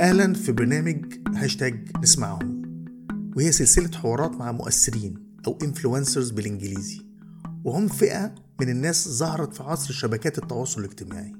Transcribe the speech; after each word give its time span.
أهلا 0.00 0.34
في 0.34 0.52
برنامج 0.52 1.04
هاشتاج 1.34 1.88
نسمعهم 2.02 2.62
وهي 3.36 3.52
سلسلة 3.52 3.98
حوارات 3.98 4.36
مع 4.36 4.52
مؤثرين 4.52 5.14
أو 5.46 5.58
influencers 5.62 6.30
بالإنجليزي 6.30 7.00
وهم 7.64 7.88
فئة 7.88 8.34
من 8.60 8.68
الناس 8.68 9.08
ظهرت 9.08 9.54
في 9.54 9.62
عصر 9.62 9.92
شبكات 9.92 10.38
التواصل 10.38 10.80
الاجتماعي. 10.80 11.32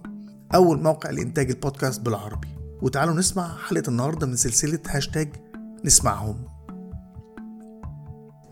أول 0.55 0.81
موقع 0.81 1.09
لإنتاج 1.09 1.49
البودكاست 1.49 2.01
بالعربي. 2.01 2.47
وتعالوا 2.81 3.13
نسمع 3.13 3.57
حلقة 3.57 3.89
النهاردة 3.89 4.27
من 4.27 4.35
سلسلة 4.35 4.79
هاشتاج 4.87 5.29
نسمعهم. 5.85 6.35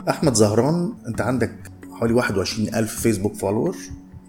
أحمد 0.09 0.33
زهران 0.33 0.93
أنت 1.07 1.21
عندك 1.21 1.71
حوالي 1.91 2.13
21 2.13 2.75
ألف 2.75 2.99
فيسبوك 2.99 3.35
follower 3.35 3.77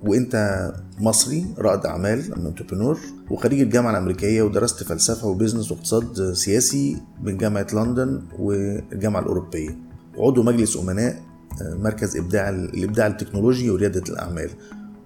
وانت 0.02 0.72
مصري 1.00 1.46
رائد 1.58 1.86
أعمال 1.86 2.34
entrepreneur 2.34 2.98
وخريج 3.30 3.60
الجامعة 3.60 3.90
الأمريكية 3.90 4.42
ودرست 4.42 4.82
فلسفة 4.82 5.26
و 5.26 5.31
business 5.31 5.72
واقتصاد 5.72 6.32
سياسي 6.32 6.96
من 7.22 7.36
جامعة 7.36 7.66
لندن 7.72 8.22
والجامعة 8.38 9.20
الأوروبية. 9.20 9.78
وعضو 10.16 10.42
مجلس 10.42 10.76
أمناء 10.76 11.22
مركز 11.60 12.16
إبداع 12.16 12.48
الإبداع 12.48 13.06
التكنولوجي 13.06 13.70
وريادة 13.70 14.02
الأعمال. 14.08 14.50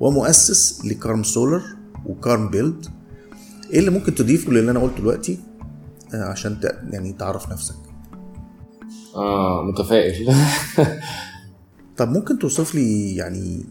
ومؤسس 0.01 0.85
لكارم 0.85 1.23
سولر 1.23 1.63
وكارم 2.07 2.49
بيلد. 2.49 2.87
إيه 3.71 3.79
اللي 3.79 3.91
ممكن 3.91 4.15
تضيفه 4.15 4.53
للي 4.53 4.71
أنا 4.71 4.81
قلته 4.81 4.97
دلوقتي؟ 4.97 5.39
عشان 6.15 6.59
يعني 6.91 7.13
تعرف 7.13 7.53
نفسك. 7.53 7.75
آه 9.15 9.63
متفائل. 9.63 10.35
طب 11.99 12.09
ممكن 12.09 12.39
توصف 12.39 12.75
لي 12.75 13.17
يعني 13.17 13.65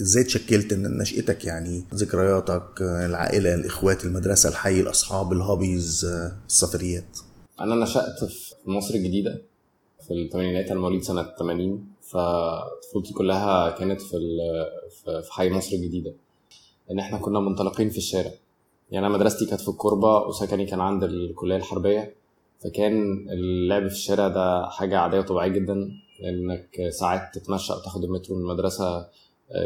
إزاي 0.00 0.24
تشكلت 0.24 0.74
نشأتك 0.74 1.44
يعني 1.44 1.84
ذكرياتك 1.94 2.82
العائلة 2.82 3.54
الإخوات 3.54 4.04
المدرسة 4.04 4.48
الحي 4.48 4.80
الأصحاب 4.80 5.32
الهوبيز 5.32 6.04
السفريات؟ 6.48 7.18
أنا 7.60 7.74
نشأت 7.74 8.24
في 8.24 8.54
مصر 8.66 8.94
الجديدة 8.94 9.42
في 10.06 10.14
الثمانينات 10.14 10.70
أنا 10.70 10.80
مواليد 10.80 11.02
سنة 11.02 11.26
80 11.38 11.86
فطفولتي 12.02 13.12
كلها 13.14 13.70
كانت 13.70 14.00
في 14.00 14.16
في 15.24 15.32
حي 15.32 15.50
مصر 15.50 15.76
الجديدة. 15.76 16.14
إن 16.90 16.98
إحنا 16.98 17.18
كنا 17.18 17.40
منطلقين 17.40 17.90
في 17.90 17.98
الشارع. 17.98 18.30
يعني 18.90 19.06
أنا 19.06 19.14
مدرستي 19.14 19.46
كانت 19.46 19.60
في 19.60 19.68
الكوربة 19.68 20.16
وسكني 20.18 20.66
كان 20.66 20.80
عند 20.80 21.04
الكلية 21.04 21.56
الحربية. 21.56 22.14
فكان 22.64 23.26
اللعب 23.30 23.88
في 23.88 23.94
الشارع 23.94 24.28
ده 24.28 24.66
حاجة 24.68 24.98
عادية 24.98 25.18
وطبيعية 25.18 25.48
جدا 25.48 25.90
لأنك 26.20 26.88
ساعات 26.90 27.34
تتمشى 27.38 27.72
أو 27.72 27.78
تاخد 27.78 28.04
المترو 28.04 28.36
من 28.36 28.42
المدرسة 28.42 29.06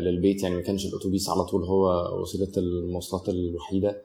للبيت 0.01 0.43
يعني 0.43 0.55
ما 0.55 0.63
كانش 0.63 0.87
الأتوبيس 0.87 1.29
على 1.31 1.45
طول 1.45 1.65
هو 1.65 2.09
وسيلة 2.21 2.53
المواصلات 2.57 3.29
الوحيدة. 3.29 4.03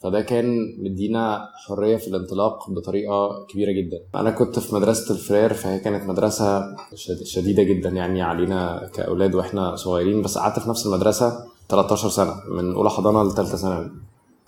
فده 0.00 0.20
كان 0.20 0.76
مدينا 0.78 1.48
حرية 1.66 1.96
في 1.96 2.08
الانطلاق 2.08 2.70
بطريقة 2.70 3.46
كبيرة 3.46 3.72
جدا. 3.72 4.00
أنا 4.14 4.30
كنت 4.30 4.58
في 4.58 4.74
مدرسة 4.74 5.14
الفرير 5.14 5.52
فهي 5.52 5.78
كانت 5.78 6.08
مدرسة 6.08 6.76
شديدة 7.24 7.62
جدا 7.62 7.88
يعني 7.88 8.22
علينا 8.22 8.90
كأولاد 8.94 9.34
وإحنا 9.34 9.76
صغيرين 9.76 10.22
بس 10.22 10.38
قعدت 10.38 10.58
في 10.58 10.68
نفس 10.68 10.86
المدرسة 10.86 11.44
13 11.68 12.08
سنة 12.08 12.34
من 12.48 12.74
أولى 12.74 12.90
حضانة 12.90 13.22
لثالثه 13.22 13.56
ثانوي. 13.56 13.90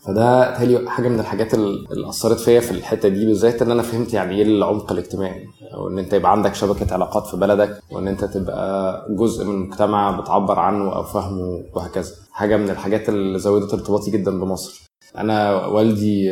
فده 0.06 0.54
تهيألي 0.56 0.90
حاجة 0.90 1.08
من 1.08 1.20
الحاجات 1.20 1.54
اللي 1.54 2.08
أثرت 2.08 2.40
فيا 2.40 2.60
في 2.60 2.70
الحتة 2.70 3.08
دي 3.08 3.26
بالذات 3.26 3.62
إن 3.62 3.70
أنا 3.70 3.82
فهمت 3.82 4.14
يعني 4.14 4.36
إيه 4.36 4.42
العمق 4.42 4.92
الاجتماعي. 4.92 5.44
أو 5.74 5.88
إن 5.88 5.98
أنت 5.98 6.12
يبقى 6.12 6.32
عندك 6.32 6.54
شبكة 6.54 6.94
علاقات 6.94 7.26
في 7.26 7.36
بلدك 7.36 7.78
وإن 7.90 8.08
أنت 8.08 8.24
تبقى 8.24 9.06
جزء 9.10 9.44
من 9.44 9.56
مجتمع 9.58 10.20
بتعبر 10.20 10.58
عنه 10.58 10.92
أو 10.96 11.02
فهمه 11.02 11.62
وهكذا. 11.74 12.10
حاجة 12.32 12.56
من 12.56 12.70
الحاجات 12.70 13.08
اللي 13.08 13.38
زودت 13.38 13.74
ارتباطي 13.74 14.10
جدا 14.10 14.40
بمصر. 14.40 14.86
أنا 15.18 15.66
والدي 15.66 16.30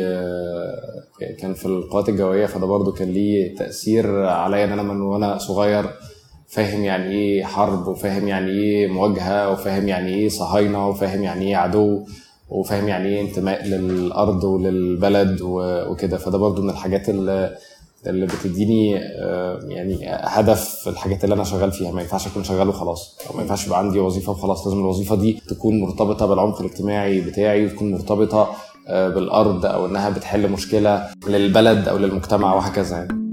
كان 1.39 1.53
في 1.53 1.65
القوات 1.65 2.09
الجوية 2.09 2.45
فده 2.45 2.65
برضو 2.65 2.91
كان 2.91 3.07
ليه 3.09 3.55
تأثير 3.55 4.25
عليا 4.25 4.65
إن 4.65 4.71
أنا 4.71 4.83
من 4.83 5.01
وأنا 5.01 5.37
صغير 5.37 5.85
فاهم 6.47 6.83
يعني 6.83 7.11
إيه 7.11 7.43
حرب 7.43 7.87
وفاهم 7.87 8.27
يعني 8.27 8.51
إيه 8.51 8.87
مواجهة 8.87 9.51
وفاهم 9.51 9.87
يعني 9.87 10.13
إيه 10.13 10.29
صهاينة 10.29 10.89
وفاهم 10.89 11.23
يعني 11.23 11.47
إيه 11.47 11.55
عدو. 11.55 12.05
وفاهم 12.49 12.87
يعني 12.87 13.07
إيه 13.07 13.21
انتماء 13.21 13.67
للأرض 13.67 14.43
وللبلد 14.43 15.39
وكده. 15.41 16.17
فده 16.17 16.37
برضو 16.37 16.61
من 16.61 16.69
الحاجات 16.69 17.09
اللي 17.09 17.55
اللي 18.07 18.25
بتديني 18.25 18.91
يعني 19.69 19.99
هدف 20.09 20.63
في 20.83 20.89
الحاجات 20.89 21.23
اللي 21.23 21.35
أنا 21.35 21.43
شغال 21.43 21.71
فيها. 21.71 21.91
ما 21.91 22.01
ينفعش 22.01 22.27
أكون 22.27 22.43
شغال 22.43 22.69
وخلاص. 22.69 23.17
أو 23.29 23.35
ما 23.35 23.41
ينفعش 23.41 23.67
يبقى 23.67 23.79
عندي 23.79 23.99
وظيفة 23.99 24.31
وخلاص. 24.31 24.67
لازم 24.67 24.79
الوظيفة 24.79 25.15
دي 25.15 25.41
تكون 25.49 25.79
مرتبطة 25.79 26.25
بالعمق 26.25 26.59
الاجتماعي 26.61 27.21
بتاعي 27.21 27.65
وتكون 27.65 27.91
مرتبطة 27.91 28.49
بالأرض 28.87 29.65
أو 29.65 29.85
إنها 29.85 30.09
بتحل 30.09 30.51
مشكلة 30.51 31.09
للبلد 31.27 31.87
أو 31.87 31.97
للمجتمع 31.97 32.53
وهكذا 32.55 32.97
يعني. 32.97 33.25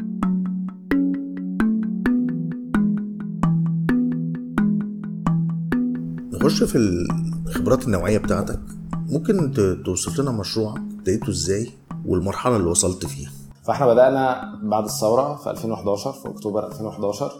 نخش 6.32 6.62
في 6.62 6.76
الخبرات 7.46 7.86
النوعية 7.86 8.18
بتاعتك. 8.18 8.60
ممكن 9.12 9.52
توصف 9.84 10.20
لنا 10.20 10.30
مشروعك 10.32 10.80
بدايته 10.80 11.30
إزاي 11.30 11.70
والمرحلة 12.06 12.56
اللي 12.56 12.70
وصلت 12.70 13.06
فيها؟ 13.06 13.30
فإحنا 13.64 13.86
بدأنا 13.86 14.52
بعد 14.62 14.84
الثورة 14.84 15.36
في 15.36 15.50
2011 15.50 16.12
في 16.12 16.28
أكتوبر 16.28 16.66
2011 16.66 17.32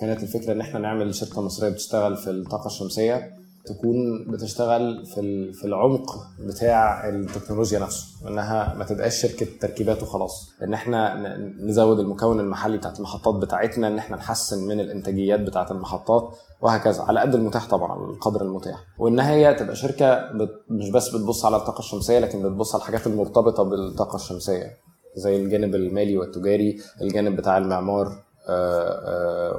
كانت 0.00 0.22
الفكرة 0.22 0.52
إن 0.52 0.60
إحنا 0.60 0.80
نعمل 0.80 1.14
شركة 1.14 1.42
مصرية 1.42 1.68
بتشتغل 1.70 2.16
في 2.16 2.30
الطاقة 2.30 2.66
الشمسية. 2.66 3.39
تكون 3.74 4.24
بتشتغل 4.28 5.06
في 5.06 5.52
في 5.52 5.64
العمق 5.64 6.16
بتاع 6.40 7.08
التكنولوجيا 7.08 7.78
نفسه 7.78 8.28
إنها 8.28 8.74
ما 8.74 8.84
تبقاش 8.84 9.22
شركة 9.22 9.46
تركيبات 9.60 10.02
وخلاص. 10.02 10.50
إن 10.62 10.74
إحنا 10.74 11.14
نزود 11.60 11.98
المكون 11.98 12.40
المحلي 12.40 12.76
بتاعت 12.78 12.98
المحطات 12.98 13.34
بتاعتنا 13.34 13.88
إن 13.88 13.98
إحنا 13.98 14.16
نحسن 14.16 14.64
من 14.68 14.80
الإنتاجيات 14.80 15.40
بتاعت 15.40 15.70
المحطات 15.70 16.36
وهكذا 16.60 17.02
على 17.02 17.20
قد 17.20 17.34
المتاح 17.34 17.68
طبعا 17.68 18.10
القدر 18.10 18.42
المتاح. 18.42 18.84
وإن 18.98 19.20
هي 19.20 19.54
تبقى 19.54 19.76
شركة 19.76 20.30
مش 20.70 20.90
بس 20.90 21.08
بتبص 21.08 21.44
على 21.44 21.56
الطاقة 21.56 21.78
الشمسية 21.78 22.18
لكن 22.18 22.42
بتبص 22.42 22.74
على 22.74 22.80
الحاجات 22.82 23.06
المرتبطة 23.06 23.62
بالطاقة 23.62 24.16
الشمسية 24.16 24.76
زي 25.16 25.36
الجانب 25.36 25.74
المالي 25.74 26.18
والتجاري 26.18 26.78
الجانب 27.02 27.36
بتاع 27.36 27.58
المعمار. 27.58 28.12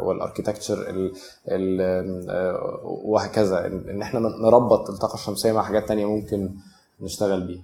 والأركيتكتشر 0.06 1.12
وهكذا. 2.84 3.66
ان 3.68 4.02
إحنا 4.02 4.20
نربط 4.20 4.90
الطاقة 4.90 5.14
الشمسية 5.14 5.52
مع 5.52 5.62
حاجات 5.62 5.88
تانية 5.88 6.06
ممكن 6.06 6.52
نشتغل 7.02 7.42
بيها. 7.42 7.64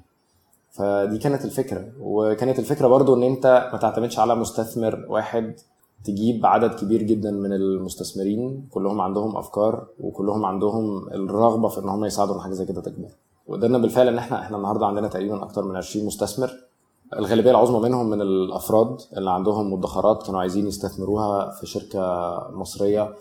فدي 0.72 1.18
كانت 1.18 1.46
الفكرة. 1.46 1.86
وكانت 2.00 2.60
الفكرة 2.60 2.88
برضو 2.88 3.16
إن 3.16 3.24
أنت 3.24 3.70
ما 3.74 3.80
تعتمدش 3.80 4.20
على 4.20 4.36
مستثمر 4.36 5.06
واحد 5.10 5.56
تجيب 6.04 6.46
عدد 6.46 6.74
كبير 6.76 7.04
جدا 7.04 7.32
من 7.32 7.54
المستثمرين. 7.54 8.68
كلهم 8.72 9.02
عندهم 9.02 9.38
أفكار 9.38 9.88
وكلهم 10.00 10.46
عندهم 10.46 11.08
الرغبة 11.08 11.68
في 11.68 11.80
إن 11.80 11.90
هم 11.90 12.06
يساعدوا 12.06 12.42
حاجة 12.42 12.54
زي 12.54 12.66
كده 12.66 12.82
تكبر. 12.82 13.10
وقدرنا 13.48 13.78
بالفعل 13.78 14.08
إن 14.08 14.18
إحنا 14.18 14.42
إحنا 14.42 14.58
النهارده 14.58 14.86
عندنا 14.86 15.08
تقريبا 15.08 15.44
أكتر 15.44 15.64
من 15.64 15.76
20 15.76 16.06
مستثمر. 16.06 16.67
الغالبية 17.14 17.52
العظمى 17.52 17.80
منهم 17.90 18.10
من 18.10 18.22
الأفراد 18.22 18.98
اللي 19.18 19.32
عندهم 19.32 19.74
مدخرات 19.74 20.26
كانوا 20.26 20.40
عايزين 20.40 20.68
يستثمروها 20.68 21.52
في 21.60 21.68
شركة 21.68 22.02
مصرية 22.54 23.14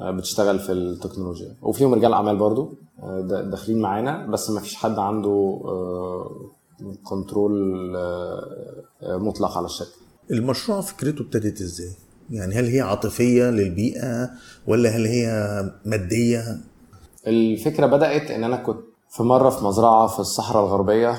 بتشتغل 0.00 0.58
في 0.58 0.72
التكنولوجيا. 0.72 1.56
وفيهم 1.62 1.94
رجال 1.94 2.12
أعمال 2.12 2.36
برضو 2.36 2.74
داخلين 3.22 3.80
معانا 3.80 4.26
بس 4.26 4.50
ما 4.50 4.60
فيش 4.60 4.74
حد 4.74 4.98
عنده 4.98 5.60
كنترول 7.04 7.52
مطلق 9.02 9.56
على 9.56 9.66
الشركة. 9.66 9.90
المشروع 10.30 10.80
فكرته 10.80 11.22
ابتدت 11.22 11.60
إزاي؟ 11.60 11.92
يعني 12.30 12.54
هل 12.54 12.64
هي 12.64 12.80
عاطفية 12.80 13.44
للبيئة 13.44 14.30
ولا 14.66 14.90
هل 14.90 15.06
هي 15.06 15.62
مادية؟ 15.84 16.42
الفكرة 17.26 17.86
بدأت 17.86 18.30
إن 18.30 18.44
أنا 18.44 18.56
كنت 18.56 18.80
في 19.08 19.22
مرة 19.22 19.50
في 19.50 19.64
مزرعة 19.64 20.06
في 20.06 20.20
الصحراء 20.20 20.64
الغربية 20.64 21.14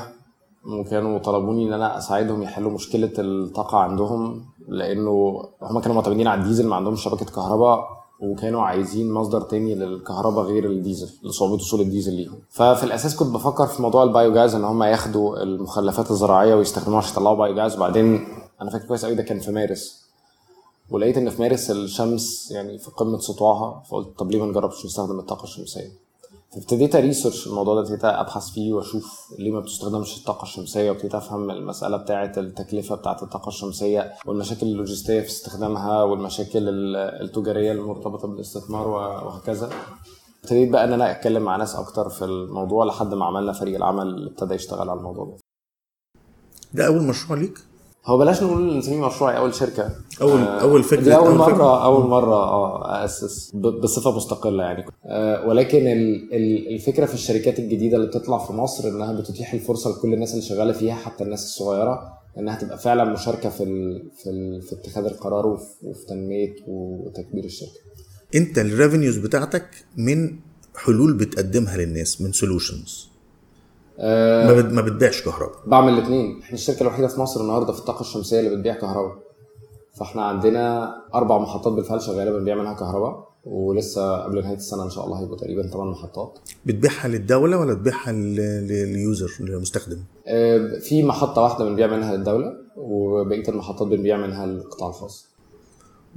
وكانوا 0.65 1.19
طلبوني 1.19 1.67
إن 1.67 1.73
أنا 1.73 1.97
أساعدهم 1.97 2.43
يحلوا 2.43 2.71
مشكلة 2.71 3.11
الطاقة 3.19 3.77
عندهم 3.77 4.45
لأنه 4.67 5.43
هم 5.61 5.79
كانوا 5.79 5.95
معتمدين 5.95 6.27
على 6.27 6.41
الديزل 6.41 6.67
ما 6.67 6.75
عندهمش 6.75 7.03
شبكة 7.03 7.25
كهرباء 7.25 7.87
وكانوا 8.23 8.61
عايزين 8.61 9.11
مصدر 9.11 9.41
تاني 9.41 9.75
للكهرباء 9.75 10.45
غير 10.45 10.65
الديزل 10.65 11.09
لصعوبة 11.23 11.53
وصول 11.53 11.81
الديزل 11.81 12.13
ليهم. 12.13 12.39
ففي 12.49 12.83
الأساس 12.83 13.15
كنت 13.15 13.29
بفكر 13.29 13.67
في 13.67 13.81
موضوع 13.81 14.03
ال 14.03 14.33
biogas 14.33 14.55
إن 14.55 14.63
هم 14.63 14.83
ياخدوا 14.83 15.43
المخلفات 15.43 16.11
الزراعية 16.11 16.55
ويستخدموها 16.55 16.97
عشان 17.01 17.11
يطلعوا 17.11 17.35
biogas 17.37 17.75
وبعدين 17.75 18.27
أنا 18.61 18.69
فاكر 18.69 18.85
كويس 18.87 19.05
قوي 19.05 19.15
ده 19.15 19.23
كان 19.23 19.39
في 19.39 19.51
مارس. 19.51 20.01
ولقيت 20.89 21.17
إن 21.17 21.29
في 21.29 21.41
مارس 21.41 21.71
الشمس 21.71 22.51
يعني 22.51 22.77
في 22.77 22.91
قمة 22.91 23.17
سطوعها 23.19 23.83
فقلت 23.89 24.19
طب 24.19 24.31
ليه 24.31 24.39
ما 24.39 24.45
نجربش 24.45 24.85
نستخدم 24.85 25.19
الطاقة 25.19 25.43
الشمسية؟ 25.43 25.91
فابتديت 26.53 26.95
اريسيرش 26.95 27.47
الموضوع 27.47 27.75
ده 27.75 27.81
ابتديت 27.81 28.05
أبحث 28.05 28.49
فيه 28.49 28.73
وأشوف 28.73 29.33
ليه 29.39 29.51
ما 29.51 29.59
بتستخدمش 29.59 30.17
الطاقة 30.17 30.43
الشمسية 30.43 30.91
وابتديت 30.91 31.15
أفهم 31.15 31.51
المسألة 31.51 31.97
بتاعه 31.97 32.31
التكلفة 32.37 32.95
بتاعه 32.95 33.23
الطاقة 33.23 33.49
الشمسية 33.49 34.13
والمشاكل 34.25 34.65
اللوجستية 34.67 35.19
في 35.21 35.27
استخدامها 35.27 36.03
والمشاكل 36.03 36.69
التجارية 36.95 37.71
المرتبطة 37.71 38.27
بالاستثمار 38.27 38.87
وهكذا. 38.87 39.69
ابتديت 40.43 40.69
بقى 40.69 40.83
إن 40.83 40.93
أنا 40.93 41.11
أتكلم 41.11 41.43
مع 41.43 41.55
ناس 41.55 41.75
أكتر 41.75 42.09
في 42.09 42.25
الموضوع 42.25 42.85
لحد 42.85 43.13
ما 43.13 43.25
عملنا 43.25 43.53
فريق 43.53 43.75
العمل 43.75 44.07
اللي 44.07 44.29
ابتدى 44.29 44.53
يشتغل 44.53 44.89
على 44.89 44.99
الموضوع 44.99 45.25
ده. 45.25 45.37
ده 46.73 46.87
أول 46.87 47.03
مشروع 47.03 47.39
ليك؟ 47.39 47.59
هو 48.05 48.17
بلاش 48.17 48.43
نقول 48.43 48.77
نسميه 48.77 49.07
مشروعي 49.07 49.37
أول 49.37 49.53
شركة. 49.53 49.95
اول 50.21 50.39
آه 50.41 50.61
أول 50.61 50.83
فكرة 50.83 51.01
دي 51.01 51.15
أول, 51.15 51.25
أول 51.27 51.37
مره 51.37 51.53
فكرة؟ 51.53 51.83
أول 51.85 52.09
مرة 52.09 52.35
آه 52.35 53.05
أسس 53.05 53.51
بصفة 53.55 54.15
مستقلة 54.15 54.63
يعني. 54.63 54.85
آه 55.05 55.47
ولكن 55.47 55.77
ال- 55.87 56.33
ال- 56.33 56.73
الفكرة 56.75 57.05
في 57.05 57.13
الشركات 57.13 57.59
الجديدة 57.59 57.97
اللي 57.97 58.07
بتطلع 58.07 58.37
في 58.37 58.53
مصر 58.53 58.87
إنها 58.87 59.13
بتتيح 59.13 59.53
الفرصة 59.53 59.89
لكل 59.89 60.13
الناس 60.13 60.31
اللي 60.31 60.41
شغالة 60.41 60.73
فيها 60.73 60.95
حتى 60.95 61.23
الناس 61.23 61.43
الصغيرة 61.43 62.13
إنها 62.37 62.55
تبقى 62.59 62.77
فعلا 62.77 63.03
مشاركة 63.03 63.49
في 63.49 63.63
ال 63.63 64.03
في, 64.23 64.29
ال 64.29 64.61
في 64.61 64.75
اتخاذ 64.75 65.05
القرار 65.05 65.47
وفي, 65.47 65.65
وفي 65.83 66.05
تنمية 66.05 66.55
وتكبير 66.67 67.43
الشركة. 67.45 67.79
أنت 68.35 68.57
ال 68.59 68.66
revenues 68.66 69.17
بتاعتك 69.17 69.67
من 69.97 70.35
حلول 70.75 71.13
بتقدمها 71.17 71.77
للناس 71.77 72.21
من 72.21 72.31
solutions 72.31 73.10
آه 74.01 74.47
ما, 74.47 74.61
بت- 74.61 74.73
ما 74.73 74.81
بتبيعش 74.81 75.21
كهرباء. 75.21 75.55
بعمل 75.67 75.93
الاثنين 75.93 76.39
إحنا 76.41 76.53
الشركة 76.53 76.81
الوحيدة 76.81 77.07
في 77.07 77.19
مصر 77.21 77.41
النهارده 77.41 77.73
في 77.73 77.79
الطاقة 77.79 78.01
الشمسية 78.01 78.39
اللي 78.39 78.49
بتبيع 78.55 78.73
كهرباء. 78.73 79.17
فاحنا 79.99 80.21
عندنا 80.25 80.95
أربع 81.15 81.37
محطات 81.37 81.73
بالفعل 81.73 82.01
شغاله 82.01 82.31
بنبيع 82.31 82.55
منها 82.55 82.73
كهرباء 82.73 83.31
ولسه 83.45 84.15
قبل 84.23 84.41
نهاية 84.41 84.55
السنة 84.57 84.83
إن 84.83 84.89
شاء 84.89 85.05
الله 85.05 85.19
هيبقوا 85.21 85.37
تقريبا 85.37 85.67
8 85.67 85.91
محطات. 85.91 86.39
بتبيعها 86.65 87.07
للدولة 87.07 87.57
ولا 87.57 87.73
تبيعها 87.73 88.11
لل- 88.11 88.67
لليوزر 88.67 89.31
للمستخدم؟ 89.39 89.97
آه، 90.27 90.79
في 90.79 91.03
محطة 91.03 91.41
واحدة 91.41 91.65
بنبيع 91.65 91.87
منها 91.87 92.17
للدولة 92.17 92.51
وبقية 92.77 93.49
المحطات 93.49 93.87
بنبيع 93.87 94.17
منها 94.17 94.45
للقطاع 94.45 94.89
الخاص. 94.89 95.27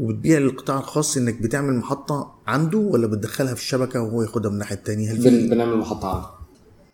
وبتبيع 0.01 0.39
للقطاع 0.39 0.79
الخاص 0.79 1.17
إنك 1.17 1.43
بتعمل 1.43 1.75
محطة 1.77 2.35
عنده 2.47 2.79
ولا 2.79 3.07
بتدخلها 3.07 3.55
في 3.55 3.61
الشبكة 3.61 4.03
وهو 4.03 4.23
ياخدها 4.23 4.49
من 4.49 4.55
الناحية 4.55 4.77
الثانية 4.77 5.13
هل 5.13 5.51
بنعمل 5.51 5.77
محطة 5.77 6.09
عنده. 6.15 6.27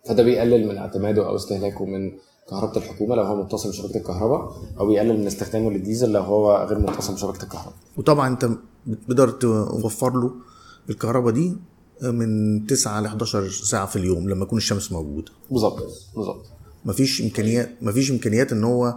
فده 0.05 0.23
بيقلل 0.23 0.67
من 0.67 0.77
اعتماده 0.77 1.27
أو 1.27 1.35
استهلاكه 1.35 1.85
من 1.85 2.11
كهرباء 2.49 2.77
الحكومة 2.77 3.15
لو 3.15 3.23
هو 3.23 3.43
متصل 3.43 3.69
بشبكة 3.69 3.97
الكهرباء 3.97 4.51
أو 4.79 4.87
بيقلل 4.87 5.19
من 5.19 5.27
استخدامه 5.27 5.71
للديزل 5.71 6.11
لو 6.11 6.21
هو 6.21 6.65
غير 6.69 6.79
متصل 6.79 7.13
بشبكة 7.13 7.43
الكهرباء. 7.43 7.73
وطبعا 7.97 8.27
أنت 8.27 8.49
بتقدر 8.87 9.29
توفر 9.29 10.13
له 10.19 10.31
الكهرباء 10.89 11.33
دي 11.33 11.57
من 12.01 12.65
9 12.67 13.01
ل 13.01 13.05
11 13.05 13.49
ساعة 13.49 13.85
في 13.85 13.95
اليوم 13.95 14.29
لما 14.29 14.43
يكون 14.43 14.57
الشمس 14.57 14.91
موجودة. 14.91 15.31
بالظبط 15.51 15.83
بالظبط. 16.15 16.45
مفيش 16.85 17.21
امكانيات 17.21 17.69
مفيش 17.81 18.11
إمكانيات 18.11 18.51
إن 18.51 18.63
هو 18.63 18.95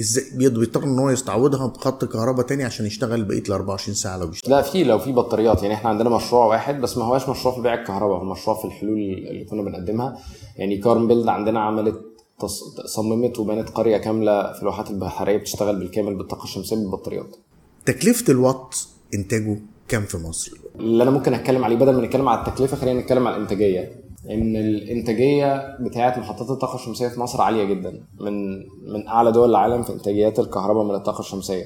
إزاي 0.00 0.24
بيقدر 0.34 0.60
بيضطر 0.60 0.84
إن 0.84 0.98
هو 0.98 1.10
يستعوضها 1.10 1.66
بخط 1.66 2.04
كهرباء 2.04 2.46
تاني 2.46 2.64
عشان 2.64 2.86
يشتغل 2.86 3.24
بقية 3.24 3.42
ال 3.48 3.52
24 3.52 3.94
ساعة 3.94 4.16
لو 4.16 4.26
بيشتغل. 4.26 4.50
لا 4.50 4.62
في 4.62 4.84
لو 4.84 4.98
في 4.98 5.12
بطاريات. 5.12 5.62
يعني 5.62 5.74
إحنا 5.74 5.90
عندنا 5.90 6.10
مشروع 6.10 6.46
واحد 6.46 6.80
بس 6.80 6.98
ما 6.98 7.04
هواش 7.04 7.28
مشروع 7.28 7.54
في 7.54 7.60
بيع 7.60 7.74
الكهرباء 7.74 8.18
هو 8.18 8.24
مشروع 8.24 8.56
في 8.56 8.64
الحلول 8.64 8.98
اللي 8.98 9.44
كنا 9.44 9.62
بنقدمها. 9.62 10.18
يعني 10.56 10.78
كارم 10.78 11.08
بيلد 11.08 11.28
عندنا 11.28 11.60
عملت 11.60 12.00
تص... 12.40 12.62
صممت 12.86 13.38
وبنت 13.38 13.70
قرية 13.70 13.96
كاملة 13.96 14.52
في 14.52 14.62
الواحات 14.62 14.90
البحرية 14.90 15.36
بتشتغل 15.36 15.78
بالكامل 15.78 16.14
بالطاقة 16.14 16.44
الشمسية 16.44 16.76
بالبطاريات. 16.76 17.36
تكلفة 17.86 18.32
الوات 18.32 18.76
إنتاجه 19.14 19.58
كام 19.88 20.02
في 20.02 20.18
مصر؟ 20.18 20.52
اللي 20.80 21.02
أنا 21.02 21.10
ممكن 21.10 21.34
أتكلم 21.34 21.64
عليه 21.64 21.76
بدل 21.76 21.96
ما 21.96 22.06
نتكلم 22.06 22.28
على 22.28 22.46
التكلفة 22.46 22.76
خلينا 22.76 23.00
نتكلم 23.00 23.26
على 23.26 23.36
الإنتاجية. 23.36 24.03
إن 24.30 24.56
الإنتاجية 24.56 25.76
بتاعه 25.80 26.18
محطات 26.18 26.50
الطاقة 26.50 26.74
الشمسية 26.74 27.08
في 27.08 27.20
مصر 27.20 27.42
عالية 27.42 27.64
جدا. 27.64 28.00
من 28.20 28.56
من 28.92 29.08
أعلى 29.08 29.32
دول 29.32 29.50
العالم 29.50 29.82
في 29.82 29.92
إنتاجيات 29.92 30.38
الكهرباء 30.38 30.84
من 30.84 30.94
الطاقة 30.94 31.20
الشمسية. 31.20 31.64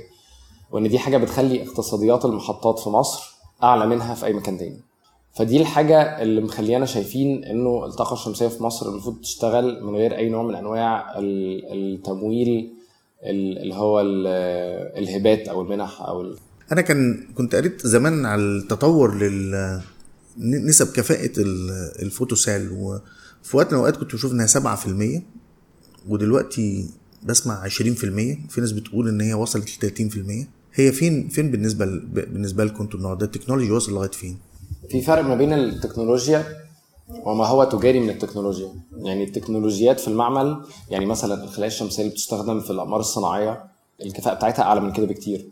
وإن 0.72 0.88
دي 0.88 0.98
حاجة 0.98 1.16
بتخلي 1.16 1.62
اقتصاديات 1.62 2.24
المحطات 2.24 2.78
في 2.78 2.88
مصر 2.88 3.34
أعلى 3.62 3.86
منها 3.86 4.14
في 4.14 4.26
أي 4.26 4.32
مكان 4.32 4.58
تاني. 4.58 4.80
فدي 5.32 5.56
الحاجة 5.60 6.22
اللي 6.22 6.40
مخليانا 6.40 6.86
شايفين 6.86 7.44
إنه 7.44 7.84
الطاقة 7.86 8.12
الشمسية 8.14 8.48
في 8.48 8.62
مصر 8.62 8.88
المفروض 8.88 9.20
تشتغل 9.20 9.84
من 9.84 9.96
غير 9.96 10.16
أي 10.16 10.28
نوع 10.28 10.42
من 10.42 10.54
أنواع 10.54 11.18
ال- 11.18 11.72
التمويل 11.72 12.70
ال- 13.24 13.58
اللي 13.58 13.74
هو 13.74 14.00
ال- 14.00 14.26
الهبات 15.02 15.48
أو 15.48 15.62
المنح 15.62 16.02
أو 16.02 16.26
أنا 16.72 16.80
كان 16.80 17.26
كنت 17.36 17.54
قريت 17.54 17.86
زمان 17.86 18.26
على 18.26 18.40
التطور 18.42 19.14
لل 19.14 19.80
نسب 20.38 20.92
كفاءة 20.92 21.32
ال- 21.40 21.92
الفوتوسال 22.02 22.72
وفي 22.72 23.56
وقت 23.56 23.66
من 23.66 23.72
الأوقات 23.72 23.96
كنت 23.96 24.14
بشوف 24.14 24.32
إنها 24.32 24.46
7% 24.46 25.22
ودلوقتي 26.08 26.90
بسمع 27.22 27.68
20% 27.68 27.68
في 28.48 28.60
ناس 28.60 28.72
بتقول 28.72 29.08
إن 29.08 29.20
هي 29.20 29.34
وصلت 29.34 29.84
ل 29.84 29.90
30% 30.44 30.46
هي 30.74 30.92
فين 30.92 31.28
فين 31.28 31.50
بالنسبة 31.50 31.84
ل... 31.84 31.98
بالنسبة 32.06 32.64
لكم 32.64 32.82
أنتوا 32.84 32.98
النهارده 32.98 33.26
التكنولوجي 33.26 33.70
وصل 33.70 33.92
لغاية 33.92 34.10
فين؟ 34.10 34.38
في 34.90 35.02
فرق 35.02 35.22
ما 35.22 35.34
بين 35.34 35.52
التكنولوجيا 35.52 36.44
وما 37.24 37.46
هو 37.46 37.64
تجاري 37.64 38.00
من 38.00 38.10
التكنولوجيا. 38.10 38.68
يعني 38.96 39.24
التكنولوجيات 39.24 40.00
في 40.00 40.08
المعمل 40.08 40.62
يعني 40.90 41.06
مثلا 41.06 41.44
الخلايا 41.44 41.66
الشمسية 41.70 42.02
اللي 42.02 42.12
بتستخدم 42.14 42.60
في 42.60 42.70
الأقمار 42.70 43.00
الصناعية 43.00 43.64
الكفاءة 44.02 44.34
بتاعتها 44.34 44.62
أعلى 44.62 44.80
من 44.80 44.92
كده 44.92 45.06
بكتير. 45.06 45.48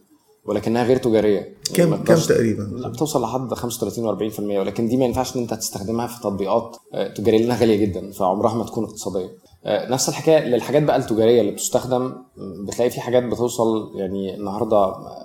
ولكنها 0.49 0.85
غير 0.85 0.97
تجارية. 0.97 1.55
كام 1.75 1.97
تقدرش- 1.97 2.27
تقريباً؟ 2.27 2.63
لا 2.63 2.89
بتوصل 2.89 3.23
لحد 3.23 3.55
35 3.55 4.05
و40% 4.33 4.41
ولكن 4.41 4.89
دي 4.89 4.97
ما 4.97 5.05
ينفعش 5.05 5.37
إن 5.37 5.41
أنت 5.43 5.55
تستخدمها 5.55 6.07
في 6.07 6.21
تطبيقات 6.21 6.77
آه، 6.95 7.09
تجارية 7.15 7.39
لأنها 7.39 7.57
غالية 7.61 7.77
جدا 7.77 8.11
فعمرها 8.13 8.55
ما 8.55 8.65
تكون 8.65 8.85
اقتصادية. 8.85 9.31
آه، 9.65 9.91
نفس 9.91 10.09
الحكاية 10.09 10.45
للحاجات 10.49 10.83
بقى 10.83 10.97
التجارية 10.97 11.41
اللي 11.41 11.53
بتستخدم. 11.53 12.13
بتلاقي 12.67 12.91
في 12.91 13.01
حاجات 13.01 13.23
بتوصل 13.23 13.93
يعني 13.97 14.35
النهارده 14.35 14.77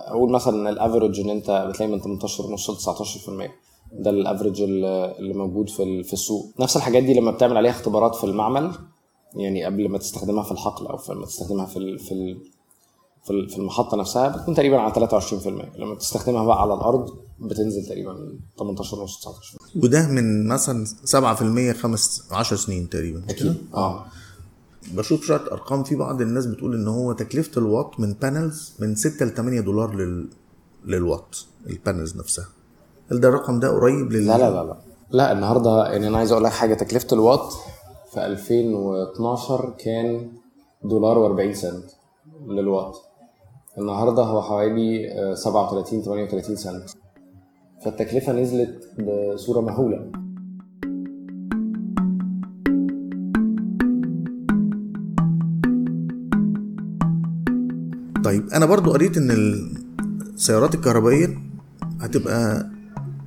أقول 0.08 0.32
مثلا 0.32 0.56
إن 0.56 0.68
الافرج 0.68 1.20
إن 1.20 1.30
أنت 1.30 1.66
بتلاقي 1.70 1.92
من 1.92 2.00
18 2.02 2.46
ونص 2.46 2.70
ل 2.70 2.76
19% 2.76 3.52
ده 3.94 4.10
الافرج 4.10 4.62
اللي 4.62 5.34
موجود 5.34 5.70
في 5.70 6.04
في 6.04 6.14
السوق. 6.14 6.46
نفس 6.60 6.78
الحاجات 6.78 7.04
دي 7.04 7.14
لما 7.14 7.32
بتعمل 7.32 7.58
عليها 7.58 7.72
اختبارات 7.72 8.16
في 8.16 8.24
المعمل 8.24 8.72
يعني 9.36 9.64
قبل 9.64 9.90
ما 9.90 9.98
تستخدمها 9.98 10.44
في 10.44 10.52
الحقل 10.52 10.88
أو 10.88 10.98
لما 11.10 11.26
تستخدمها 11.26 11.66
في 11.66 11.78
ال- 11.78 12.00
في 12.00 12.12
ال- 12.12 12.38
في 13.24 13.30
ال- 13.32 13.50
في 13.50 13.58
المحطة 13.58 13.98
نفسها 13.98 14.28
بتكون 14.28 14.56
تقريبا 14.56 14.78
على 14.80 14.94
23% 14.94 15.48
لما 15.80 15.96
تستخدمها 15.96 16.44
بقى 16.46 16.62
على 16.62 16.74
الأرض 16.74 17.10
بتنزل 17.40 17.86
تقريبا 17.86 18.34
18 18.60 19.00
ونص 19.00 19.20
19 19.20 19.58
وده 19.84 20.08
من 20.08 20.48
مثلا 20.48 20.86
7% 21.06 21.78
خمس 21.78 22.24
10 22.32 22.58
سنين 22.58 22.90
تقريبا 22.90 23.24
أكيد. 23.30 23.56
آه. 23.74 24.06
بشوف 24.94 25.26
شوية 25.26 25.42
أرقام 25.52 25.84
في 25.84 25.96
بعض 25.96 26.22
الناس 26.22 26.46
بتقول 26.46 26.76
إن 26.76 26.88
هو 26.88 27.14
تكلفة 27.14 27.52
الوات 27.60 28.00
من 28.00 28.14
panels 28.14 28.74
من 28.80 28.96
6 28.96 29.26
ل 29.26 29.30
8 29.34 29.62
دولار 29.62 29.96
لل 29.96 30.30
للوات 30.86 31.38
ال 31.70 31.77
panels 31.77 32.18
نفسها. 32.18 32.46
هل 33.12 33.20
ده 33.20 33.28
الرقم 33.30 33.60
ده 33.60 33.70
قريب 33.70 34.12
لل؟ 34.12 34.26
لا 34.28 34.38
لا 34.38 34.50
لا 34.50 34.64
لا. 34.64 34.78
لا 35.12 35.32
النهارده 35.32 35.88
يعني 35.88 36.08
أنا 36.08 36.18
عايز 36.18 36.32
أقول 36.32 36.44
لك 36.44 36.52
حاجة 36.52 36.74
تكلفة 36.74 37.08
الوات 37.14 37.54
في 38.14 38.26
2012 38.26 39.74
كان 39.80 40.32
دولار 40.84 41.38
و40 41.38 41.56
سنت 41.56 41.86
للوات. 42.48 42.98
النهارده 43.78 44.24
هو 44.24 44.42
حوالي 44.42 45.12
آه، 45.12 45.34
37 45.36 46.02
38 46.04 46.56
سنت 46.56 46.90
فالتكلفة 47.86 48.34
نزلت 48.34 48.90
بصورة 49.00 49.62
مهولة. 49.62 50.12
طيب 58.24 58.50
أنا 58.50 58.66
برضو 58.66 58.92
قريت 58.92 59.18
إن 59.18 59.32
السيارات 59.32 60.76
الكهربائية 60.76 61.40
هتبقى 62.02 62.70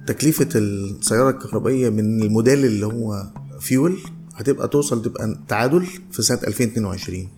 تكلفة 0.06 0.48
السيارة 0.54 1.30
الكهربائية 1.30 1.90
من 1.90 2.22
الموديل 2.22 2.64
اللي 2.64 2.86
هو 2.86 3.24
فيول 3.60 3.96
هتبقى 4.34 4.68
توصل 4.68 5.02
تبقى 5.02 5.36
تعادل 5.48 5.86
في 6.12 6.22
سنة 6.22 6.38
2022 6.46 7.28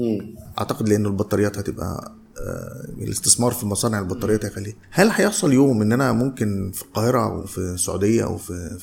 مم. 0.00 0.34
أعتقد 0.58 0.88
لأن 0.88 1.06
البطاريات 1.06 1.58
هتبقى 1.58 2.12
آه، 2.38 2.84
الاستثمار 2.98 3.52
في 3.52 3.66
مصانع 3.66 3.98
البطاريات 3.98 4.44
هيخليه. 4.44 4.74
هل 4.90 5.08
هيحصل 5.10 5.52
يوم 5.52 5.82
إن 5.82 5.92
أنا 5.92 6.12
ممكن 6.12 6.70
في 6.74 6.82
القاهرة 6.82 7.24
أو 7.24 7.46
في 7.46 7.58
السعودية 7.58 8.24
أو 8.24 8.36
في 8.36 8.78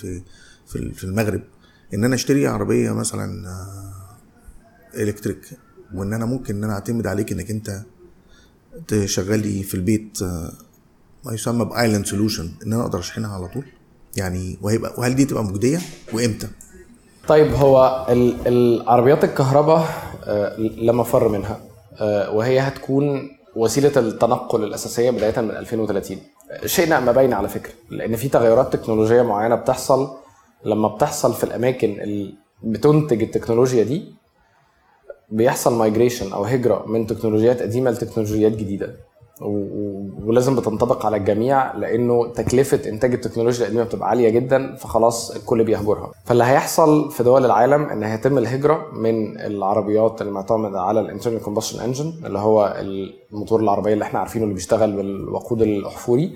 في 0.65 0.91
في 0.93 1.03
المغرب 1.03 1.41
إن 1.93 2.03
أنا 2.03 2.15
أشتري 2.15 2.47
عربية 2.47 2.91
مثلا 2.91 3.47
آه، 3.49 3.93
electric 5.01 5.45
وإن 5.93 6.13
أنا 6.13 6.25
ممكن 6.25 6.55
إن 6.55 6.63
أنا 6.63 6.73
أعتمد 6.73 7.07
عليك 7.07 7.31
إنك 7.31 7.51
أنت 7.51 7.81
تشغل 8.87 9.39
لي 9.39 9.63
في 9.63 9.73
البيت 9.75 10.21
آه، 10.21 10.51
ما 11.25 11.33
يسمى 11.33 11.65
island 11.65 12.05
solution 12.05 12.51
إن 12.65 12.73
أنا 12.73 12.81
أقدر 12.81 12.99
أشحنها 12.99 13.35
على 13.35 13.47
طول؟ 13.47 13.65
يعني 14.17 14.57
وهيبقى 14.61 14.93
وهل 14.97 15.15
دي 15.15 15.25
تبقى 15.25 15.43
مجدية؟ 15.43 15.79
وإمتى؟ 16.13 16.47
طيب 17.27 17.51
هو 17.53 18.05
ال- 18.09 18.47
العربيات 18.47 19.23
الكهرباء 19.23 20.10
لا 20.57 20.91
مفر 20.93 21.27
منها. 21.27 21.59
آه، 22.01 22.31
وهي 22.31 22.59
هتكون 22.59 23.31
وسيلة 23.55 23.91
التنقل 23.97 24.63
الأساسية 24.63 25.09
بداية 25.11 25.41
من 25.41 25.51
2030 25.51 26.17
شئنا 26.65 26.99
أم 26.99 27.11
أبينا 27.11 27.33
على 27.33 27.47
فكرة 27.49 27.73
لأن 27.89 28.15
في 28.15 28.29
تغيرات 28.29 28.73
تكنولوجية 28.75 29.21
معينة 29.21 29.55
بتحصل. 29.55 30.09
لما 30.65 30.87
بتحصل 30.87 31.33
في 31.33 31.43
الأماكن 31.43 31.89
اللي 32.01 32.33
بتنتج 32.63 33.21
التكنولوجيا 33.23 33.83
دي 33.83 34.13
بيحصل 35.29 35.73
migration 35.73 36.33
أو 36.33 36.43
هجرة 36.43 36.83
من 36.87 37.07
تكنولوجيات 37.07 37.61
قديمة 37.61 37.91
لتكنولوجيات 37.91 38.51
جديدة. 38.51 38.95
ولازم 40.25 40.55
بتنطبق 40.55 41.05
على 41.05 41.17
الجميع 41.17 41.75
لأنه 41.75 42.27
تكلفة 42.27 42.89
إنتاج 42.89 43.13
التكنولوجيا 43.13 43.65
القديمة 43.65 43.83
بتبقى 43.83 44.09
عالية 44.09 44.29
جدا 44.29 44.75
فخلاص 44.75 45.31
الكل 45.31 45.63
بيهجرها. 45.63 46.11
فاللي 46.25 46.43
هيحصل 46.43 47.11
في 47.11 47.23
دول 47.23 47.45
العالم 47.45 47.83
إن 47.83 48.03
هيتم 48.03 48.37
الهجرة 48.37 48.85
من 48.93 49.39
العربيات 49.39 50.21
المعتمدة 50.21 50.81
على 50.81 50.99
ال 50.99 51.04
internal 51.04 51.41
combustion 51.41 51.79
engine 51.79 52.13
اللي 52.25 52.39
هو 52.39 52.75
الموتور 52.79 53.59
العربية 53.59 53.93
اللي 53.93 54.03
إحنا 54.05 54.19
عارفينه 54.19 54.43
اللي 54.43 54.55
بيشتغل 54.55 54.91
بالوقود 54.91 55.61
الأحفوري 55.61 56.33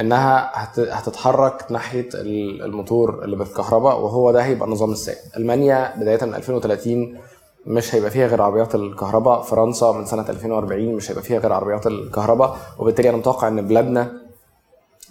إنها 0.00 0.50
هت- 0.54 0.78
هتتحرك 0.78 1.64
ناحية 1.72 2.08
ال- 2.14 2.62
الموتور 2.62 3.24
اللي 3.24 3.36
بالكهرباء 3.36 4.00
وهو 4.00 4.30
ده 4.32 4.44
هيبقى 4.44 4.66
النظام 4.68 4.92
السائد. 4.92 5.18
ألمانيا 5.36 5.96
بداية 6.00 6.24
من 6.24 6.34
2030 6.34 7.18
مش 7.66 7.94
هيبقى 7.94 8.10
فيها 8.10 8.26
غير 8.26 8.42
عربيات 8.42 8.74
الكهرباء 8.74 9.42
فرنسا 9.42 9.92
من 9.92 10.04
سنة 10.04 10.28
2040 10.28 10.94
مش 10.94 11.10
هيبقى 11.10 11.22
فيها 11.22 11.38
غير 11.38 11.52
عربيات 11.52 11.86
الكهرباء 11.86 12.56
وبالتالي 12.78 13.08
أنا 13.08 13.16
متوقع 13.16 13.48
إن 13.48 13.68
بلادنا 13.68 14.12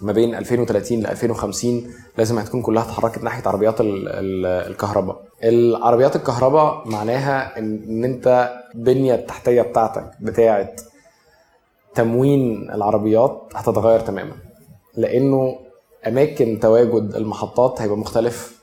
ما 0.00 0.12
بين 0.12 0.34
2030 0.34 1.00
ل 1.00 1.06
2050 1.06 1.90
لازم 2.18 2.38
هتكون 2.38 2.62
كلها 2.62 2.82
اتحركت 2.82 3.22
ناحية 3.24 3.48
عربيات 3.48 3.80
ال- 3.80 4.08
ال- 4.08 4.70
الكهرباء. 4.70 5.22
العربيات 5.44 6.16
الكهرباء 6.16 6.82
معناها 6.88 7.58
إن 7.58 8.04
أنت 8.04 8.54
البنيه 8.74 9.14
التحتيه 9.14 9.62
بتاعتك 9.62 10.10
بتاعه 10.20 10.68
تموين 11.94 12.70
العربيات 12.70 13.42
هتتغير 13.54 14.00
تماما. 14.00 14.32
لأنه 14.96 15.56
أماكن 16.06 16.58
تواجد 16.62 17.14
المحطات 17.14 17.80
هيبقى 17.80 17.96
مختلف 17.98 18.60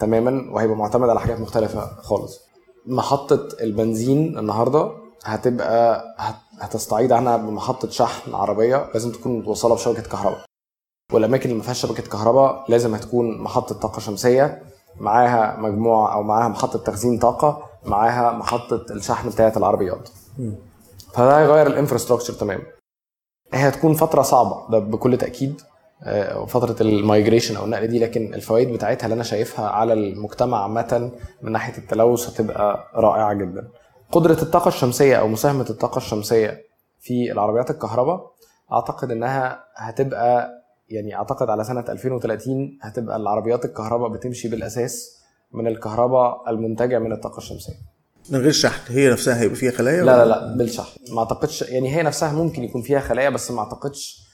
تماما 0.00 0.46
وهيبقى 0.52 0.76
معتمد 0.76 1.08
على 1.08 1.20
حاجات 1.20 1.40
مختلفة 1.40 1.80
خالص. 2.02 2.46
محطة 2.86 3.48
البنزين 3.60 4.38
النهارده 4.38 4.92
هتبقى 5.24 6.04
هت- 6.18 6.60
هتستعيد 6.60 7.12
عنها 7.12 7.36
بمحطة 7.36 7.90
شحن 7.90 8.34
عربية 8.34 8.90
لازم 8.94 9.12
تكون 9.12 9.38
متوصلة 9.38 9.74
بشبكه 9.74 10.02
كهرباء. 10.02 10.44
والأماكن 11.12 11.44
اللي 11.44 11.56
ما 11.56 11.62
فيهاش 11.62 11.80
شبكة 11.82 12.02
كهرباء 12.02 12.64
لازم 12.68 12.94
هتكون 12.94 13.38
محطة 13.38 13.74
طاقة 13.74 14.00
شمسية 14.00 14.62
معاها 15.00 15.56
مجموعة 15.60 16.14
أو 16.14 16.22
معاها 16.22 16.48
محطة 16.48 16.78
تخزين 16.78 17.18
طاقة 17.18 17.62
معاها 17.84 18.32
محطة 18.32 18.86
الشحن 18.90 19.28
بتاعة 19.28 19.52
العربيات. 19.56 20.08
فده 21.12 21.38
هيغير 21.38 21.66
ال 21.66 21.70
infrastructure 21.70 22.32
تماما. 22.32 22.62
هي 23.52 23.68
هتكون 23.68 23.94
فترة 23.94 24.22
صعبة 24.22 24.70
ده 24.70 24.78
بكل 24.78 25.18
تأكيد. 25.18 25.62
فترة 26.46 26.76
ال 26.80 26.88
migration 26.88 27.56
أو 27.56 27.64
النقل 27.64 27.86
دي 27.86 27.98
لكن 27.98 28.34
الفوائد 28.34 28.72
بتاعتها 28.72 29.04
اللي 29.04 29.14
أنا 29.14 29.22
شايفها 29.22 29.68
على 29.68 29.92
المجتمع 29.92 30.62
عامة 30.62 31.10
من 31.42 31.52
ناحية 31.52 31.78
التلوث 31.78 32.28
هتبقى 32.30 32.90
رائعة 32.94 33.34
جدا. 33.34 33.68
قدرة 34.12 34.42
الطاقة 34.42 34.68
الشمسية 34.68 35.16
أو 35.16 35.28
مساهمة 35.28 35.66
الطاقة 35.70 35.96
الشمسية 35.96 36.64
في 37.00 37.32
العربيات 37.32 37.70
الكهرباء 37.70 38.30
أعتقد 38.72 39.10
إنها 39.10 39.64
هتبقى 39.76 40.50
يعني 40.90 41.16
أعتقد 41.16 41.50
على 41.50 41.64
سنة 41.64 41.84
2030 41.88 42.78
هتبقى 42.82 43.16
العربيات 43.16 43.64
الكهرباء 43.64 44.08
بتمشي 44.08 44.48
بالأساس 44.48 45.16
من 45.52 45.66
الكهرباء 45.66 46.50
المنتجه 46.50 46.98
من 46.98 47.12
الطاقة 47.12 47.38
الشمسية. 47.38 47.74
من 48.30 48.40
غير 48.40 48.52
شحن 48.52 48.92
هي 48.94 49.10
نفسها 49.10 49.40
هيبقى 49.40 49.56
فيها 49.56 49.70
خلايا 49.70 50.04
لا 50.04 50.24
لا 50.24 50.24
لا 50.24 50.54
بالشحن. 50.56 51.00
ما 51.14 51.18
أعتقدش 51.18 51.62
يعني 51.62 51.96
هي 51.96 52.02
نفسها 52.02 52.32
ممكن 52.32 52.64
يكون 52.64 52.82
فيها 52.82 53.00
خلايا 53.00 53.30
بس 53.30 53.50
ما 53.50 53.60
أعتقدش 53.60 54.25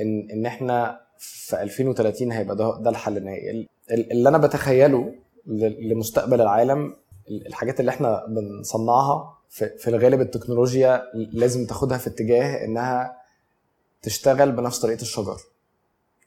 إن 0.00 0.28
إن 0.32 0.46
إحنا 0.46 1.00
في 1.18 1.62
2030 1.62 2.32
هيبقى 2.32 2.56
ده, 2.56 2.78
ده 2.80 2.90
الحل 2.90 3.16
النهائي. 3.16 3.50
ال- 3.50 3.68
ال- 3.90 4.12
اللي 4.12 4.28
أنا 4.28 4.38
بتخيله 4.38 5.14
لمستقبل 5.46 6.40
العالم 6.40 6.96
ال- 7.28 7.46
الحاجات 7.46 7.80
اللي 7.80 7.88
إحنا 7.90 8.26
بنصنعها 8.28 9.38
في 9.48 9.88
الغالب 9.88 10.20
التكنولوجيا 10.20 11.02
لازم 11.14 11.66
تاخدها 11.66 11.98
في 11.98 12.06
اتجاه 12.06 12.64
إنها 12.64 13.16
تشتغل 14.02 14.52
بنفس 14.52 14.78
طريقة 14.80 15.02
الشجر 15.02 15.36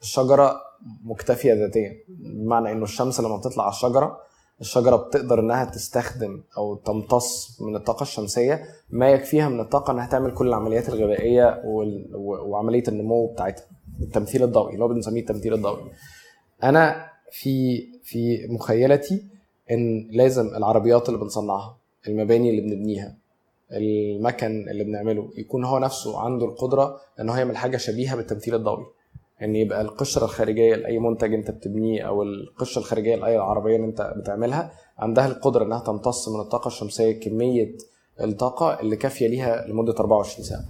الشجرة 0.01 0.61
مكتفية 1.03 1.53
ذاتيا. 1.53 1.97
بمعنى 2.07 2.71
إنه 2.71 2.83
الشمس 2.83 3.19
لما 3.19 3.37
بتطلع 3.37 3.63
على 3.63 3.71
الشجرة 3.73 4.19
الشجرة 4.61 4.95
بتقدر 4.95 5.39
إنها 5.39 5.65
تستخدم 5.65 6.43
أو 6.57 6.75
تمتص 6.75 7.61
من 7.61 7.75
الطاقة 7.75 8.01
الشمسية. 8.03 8.63
ما 8.89 9.09
يكفيها 9.09 9.49
من 9.49 9.59
الطاقة 9.59 9.91
إنها 9.91 10.07
تعمل 10.07 10.33
كل 10.33 10.47
العمليات 10.47 10.89
الغذائية 10.89 11.61
وال- 11.65 12.15
و- 12.15 12.49
وعملية 12.49 12.83
النمو 12.87 13.27
بتاعتها 13.27 13.65
التمثيل 14.01 14.43
الضوئي 14.43 14.73
اللي 14.73 14.83
هو 14.83 14.87
بنسميه 14.87 15.21
التمثيل 15.21 15.53
الضوئي. 15.53 15.83
أنا 16.63 17.09
في 17.31 17.85
في 18.03 18.47
مخيلتي 18.49 19.23
إن 19.71 20.07
لازم 20.11 20.47
العربيات 20.55 21.09
اللي 21.09 21.19
بنصنعها 21.19 21.77
المباني 22.07 22.49
اللي 22.49 22.61
بنبنيها 22.61 23.15
المكن 23.71 24.69
اللي 24.69 24.83
بنعمله 24.83 25.29
يكون 25.37 25.65
هو 25.65 25.79
نفسه 25.79 26.19
عنده 26.19 26.45
القدرة 26.45 26.99
إن 27.19 27.29
هو 27.29 27.35
يعمل 27.35 27.57
حاجة 27.57 27.77
شبيهة 27.77 28.15
بالتمثيل 28.15 28.55
الضوئي. 28.55 28.85
إن 29.43 29.55
يبقى 29.55 29.81
القشرة 29.81 30.25
الخارجية 30.25 30.75
لأي 30.75 30.99
منتج 30.99 31.33
أنت 31.33 31.51
بتبنيه 31.51 32.01
أو 32.07 32.23
القشرة 32.23 32.81
الخارجية 32.81 33.15
لأي 33.15 33.37
عربية 33.37 33.75
اللي 33.75 33.87
أنت 33.87 34.13
بتعملها 34.17 34.71
عندها 34.97 35.27
القدرة 35.27 35.63
إنها 35.65 35.79
تمتص 35.79 36.29
من 36.29 36.39
الطاقة 36.39 36.67
الشمسية 36.67 37.19
كمية 37.19 37.75
الطاقة 38.21 38.79
اللي 38.79 38.95
كافية 38.95 39.27
ليها 39.27 39.67
لمدة 39.67 39.95
24 39.99 40.45
ساعة. 40.45 40.63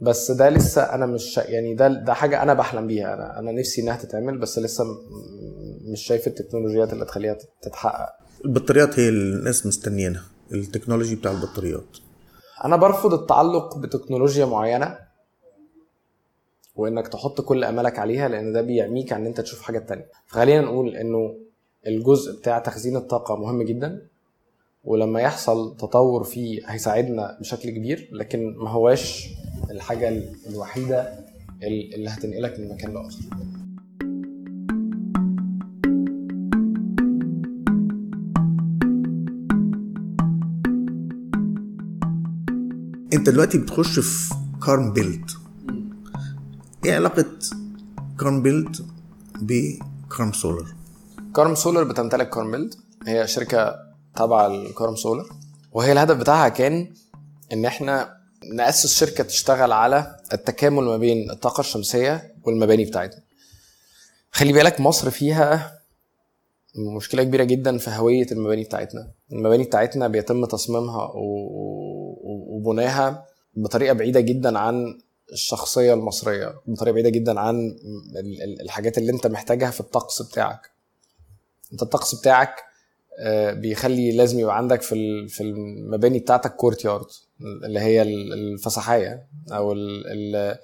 بس 0.00 0.30
ده 0.30 0.48
لسه 0.48 0.82
أنا 0.82 1.06
مش 1.06 1.36
يعني 1.38 1.74
ده 1.74 1.88
ده 1.88 2.14
حاجة 2.14 2.42
أنا 2.42 2.54
بحلم 2.54 2.86
بيها. 2.86 3.14
أنا 3.14 3.38
أنا 3.38 3.52
نفسي 3.52 3.82
إنها 3.82 3.96
تتعمل 3.96 4.38
بس 4.38 4.58
لسه 4.58 4.84
مش 5.92 6.02
شايف 6.06 6.26
التكنولوجيات 6.26 6.92
اللي 6.92 7.04
تخليها 7.04 7.36
تتحقق. 7.62 8.08
البطاريات 8.44 8.98
هي 9.00 9.08
اللي 9.08 9.36
الناس 9.38 9.66
مستنيينها 9.66 10.22
التكنولوجي 10.52 11.14
بتاع 11.14 11.32
البطاريات. 11.32 11.96
أنا 12.64 12.76
برفض 12.76 13.14
التعلق 13.14 13.78
بتكنولوجيا 13.78 14.44
معينة 14.46 14.98
وإنك 16.78 17.08
تحط 17.08 17.40
كل 17.40 17.64
املك 17.64 17.98
عليها 17.98 18.28
لأن 18.28 18.52
ده 18.52 18.62
بيعميك 18.62 19.12
عن 19.12 19.20
إن 19.20 19.26
أنت 19.26 19.40
تشوف 19.40 19.62
حاجة 19.62 19.78
تانية. 19.78 20.06
فخلينا 20.26 20.60
نقول 20.60 20.96
إنه 20.96 21.34
الجزء 21.86 22.38
بتاع 22.38 22.58
تخزين 22.58 22.96
الطاقة 22.96 23.36
مهم 23.36 23.62
جدا 23.62 24.02
ولما 24.84 25.20
يحصل 25.20 25.76
تطور 25.76 26.24
فيه 26.24 26.60
هيساعدنا 26.66 27.38
بشكل 27.40 27.70
كبير 27.70 28.08
لكن 28.12 28.56
ما 28.56 28.70
هواش 28.70 29.28
الحاجة 29.70 30.22
الوحيدة 30.50 31.14
اللي 31.62 32.08
هتنقلك 32.10 32.60
من 32.60 32.68
مكان 32.68 32.94
لآخر. 32.94 33.18
أنت 43.12 43.30
دلوقتي 43.30 43.58
بتخش 43.58 43.98
في 43.98 44.34
كارم 44.66 44.92
بيلد 44.92 45.30
إيه 46.88 46.94
علاقة 46.94 47.24
كارم 48.20 48.42
بيلد 48.42 48.76
بكارم 49.40 50.32
سولار 50.32 50.74
كارم 51.36 51.54
سولار 51.54 51.84
بتمتلك 51.84 52.30
كارم 52.30 52.50
بيلد 52.50 52.74
هي 53.06 53.26
شركة 53.26 53.74
تابعة 54.16 54.48
لكارم 54.48 54.96
سولار 54.96 55.26
وهي 55.72 55.92
الهدف 55.92 56.16
بتاعها 56.16 56.48
كان 56.48 56.92
إن 57.52 57.64
إحنا 57.64 58.16
نأسس 58.54 58.98
شركة 58.98 59.24
تشتغل 59.24 59.72
على 59.72 60.16
التكامل 60.32 60.84
ما 60.84 60.96
بين 60.96 61.30
الطاقة 61.30 61.60
الشمسية 61.60 62.34
والمباني 62.44 62.84
بتاعتنا 62.84 63.22
خلي 64.32 64.52
بالك 64.52 64.80
مصر 64.80 65.10
فيها 65.10 65.78
مشكلة 66.96 67.22
كبيرة 67.22 67.44
جدا 67.44 67.78
في 67.78 67.90
هوية 67.90 68.26
المباني 68.32 68.64
بتاعتنا. 68.64 69.10
المباني 69.32 69.64
بتاعتنا 69.64 70.08
بيتم 70.08 70.44
تصميمها 70.44 71.10
وبناها 72.24 73.24
بطريقة 73.54 73.92
بعيدة 73.92 74.20
جدا 74.20 74.58
عن 74.58 74.98
الشخصية 75.32 75.94
المصرية 75.94 76.54
بطريقه 76.66 76.92
بعيدة 76.94 77.08
جدا 77.08 77.40
عن 77.40 77.56
ال- 78.16 78.42
ال- 78.42 78.60
الحاجات 78.62 78.98
اللي 78.98 79.12
انت 79.12 79.26
محتاجها 79.26 79.70
في 79.70 79.80
الطقس 79.80 80.22
بتاعك. 80.22 80.60
انت 81.72 81.82
الطقس 81.82 82.14
بتاعك 82.14 82.54
آه، 83.20 83.52
بيخلي 83.52 84.12
لازم 84.12 84.38
يبقى 84.38 84.56
عندك 84.56 84.82
في 84.82 85.28
في 85.28 85.42
المباني 85.42 86.18
بتاعتك 86.18 86.56
كورت 86.56 86.84
يارد 86.84 87.06
اللي 87.64 87.80
هي 87.80 88.02
ال- 88.02 88.32
الفسحايه 88.32 89.26
أو 89.52 89.72
ال- 89.72 90.06
ال- 90.06 90.58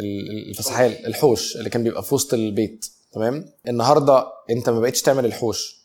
ال- 0.00 0.48
الفسحية 0.50 1.06
الحوش 1.06 1.56
اللي 1.56 1.70
كان 1.70 1.82
بيبقى 1.82 2.02
في 2.02 2.14
وسط 2.14 2.34
البيت 2.34 2.86
تمام؟ 3.12 3.44
النهارده 3.68 4.24
انت 4.50 4.70
ما 4.70 4.80
بقتش 4.80 5.02
تعمل 5.02 5.26
الحوش 5.26 5.78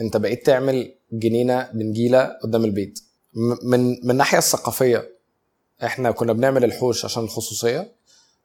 انت 0.00 0.16
بقيت 0.16 0.46
تعمل 0.46 0.94
جنينة 1.12 1.70
بنجيله 1.74 2.24
قدام 2.42 2.64
البيت. 2.64 2.98
من 3.34 3.88
من 3.88 4.10
الناحية 4.10 4.38
الثقافية 4.38 5.15
إحنا 5.84 6.10
كنا 6.10 6.32
بنعمل 6.32 6.64
الحوش 6.64 7.04
عشان 7.04 7.22
الخصوصية 7.24 7.92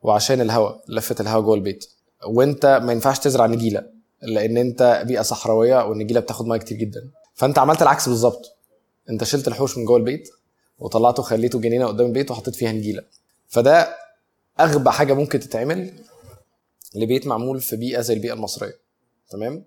وعشان 0.01 0.41
الهواء 0.41 0.83
لفة 0.87 1.15
الهواء 1.19 1.41
جوه 1.41 1.55
البيت. 1.55 1.85
وأنت 2.25 2.65
ما 2.83 2.91
ينفعش 2.93 3.19
تزرع 3.19 3.45
نجيلة 3.45 3.83
لأن 4.21 4.57
أنت 4.57 5.03
بيئة 5.07 5.21
صحراوية 5.21 5.85
والنجيلة 5.85 6.19
بتاخد 6.19 6.47
ميه 6.47 6.57
كتير 6.57 6.77
جدا. 6.77 7.09
فأنت 7.35 7.59
عملت 7.59 7.81
العكس 7.81 8.09
بالظبط. 8.09 8.57
أنت 9.09 9.23
شلت 9.23 9.47
الحوش 9.47 9.77
من 9.77 9.85
جوه 9.85 9.97
البيت 9.97 10.29
وطلعته 10.79 11.23
خليته 11.23 11.59
جنينة 11.59 11.87
قدام 11.87 12.07
البيت 12.07 12.31
وحطيت 12.31 12.55
فيها 12.55 12.71
نجيلة. 12.71 13.03
فده 13.47 13.95
أغبى 14.59 14.89
حاجة 14.91 15.13
ممكن 15.13 15.39
تتعمل 15.39 15.93
لبيت 16.95 17.27
معمول 17.27 17.61
في 17.61 17.75
بيئة 17.75 18.01
زي 18.01 18.13
البيئة 18.13 18.33
المصرية. 18.33 18.79
تمام؟ 19.29 19.65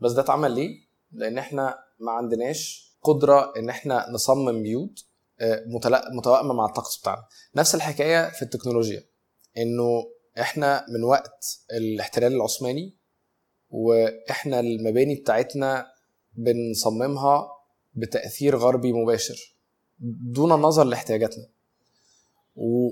بس 0.00 0.12
ده 0.12 0.22
اتعمل 0.22 0.50
ليه؟ 0.52 0.80
لأن 1.12 1.38
إحنا 1.38 1.78
ما 2.00 2.12
عندناش 2.12 2.90
قدرة 3.02 3.52
إن 3.56 3.68
إحنا 3.68 4.06
نصمم 4.10 4.62
بيوت 4.62 5.04
متوائمة 6.16 6.54
مع 6.54 6.64
الطقس 6.66 6.96
بتاعنا. 7.00 7.24
نفس 7.56 7.74
الحكاية 7.74 8.30
في 8.30 8.42
التكنولوجيا 8.42 9.04
إنه 9.58 10.04
إحنا 10.40 10.86
من 10.88 11.04
وقت 11.04 11.58
الاحتلال 11.72 12.32
العثماني 12.32 12.94
وإحنا 13.70 14.60
المباني 14.60 15.14
بتاعتنا 15.14 15.86
بنصممها 16.34 17.48
بتأثير 17.94 18.56
غربي 18.56 18.92
مباشر 18.92 19.54
دون 20.22 20.52
النظر 20.52 20.84
لاحتياجاتنا. 20.84 21.46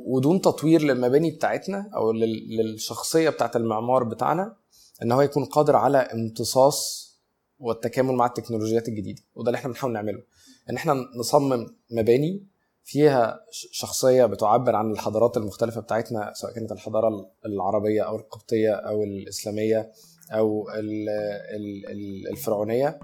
ودون 0.07 0.41
تطوير 0.41 0.83
للمباني 0.83 1.31
بتاعتنا 1.31 1.91
أو 1.97 2.13
لل- 2.13 2.57
للشخصية 2.57 3.31
بتاعت 3.31 3.57
المعمار 3.57 4.05
بتاعنا 4.05 4.57
إن 5.03 5.13
هو 5.13 5.21
يكون 5.21 5.45
قادر 5.45 5.77
على 5.77 5.99
امتصاص 5.99 7.13
والتكامل 7.59 8.15
مع 8.15 8.27
التكنولوجيات 8.27 8.89
الجديدة. 8.89 9.23
وده 9.35 9.49
اللي 9.49 9.57
إحنا 9.59 9.71
بنحاول 9.71 9.93
نعمله. 9.93 10.23
إن 10.71 10.77
إحنا 10.77 10.95
نصمم 11.19 11.67
مباني 11.91 12.47
فيها 12.85 13.41
شخصية 13.51 14.25
بتعبر 14.27 14.77
عن 14.77 14.91
الحضارات 14.91 15.37
المختلفة 15.37 15.81
بتاعتنا 15.81 16.33
سواء 16.35 16.53
كانت 16.55 16.73
الحضارة 16.73 17.31
العربية 17.47 18.03
أو 18.03 18.17
القبطية 18.17 18.73
أو 18.73 19.03
الإسلامية 19.03 19.93
أو 20.33 20.69
ال- 20.71 21.09
ال- 21.57 21.87
ال- 21.91 22.29
الفرعونية 22.31 23.01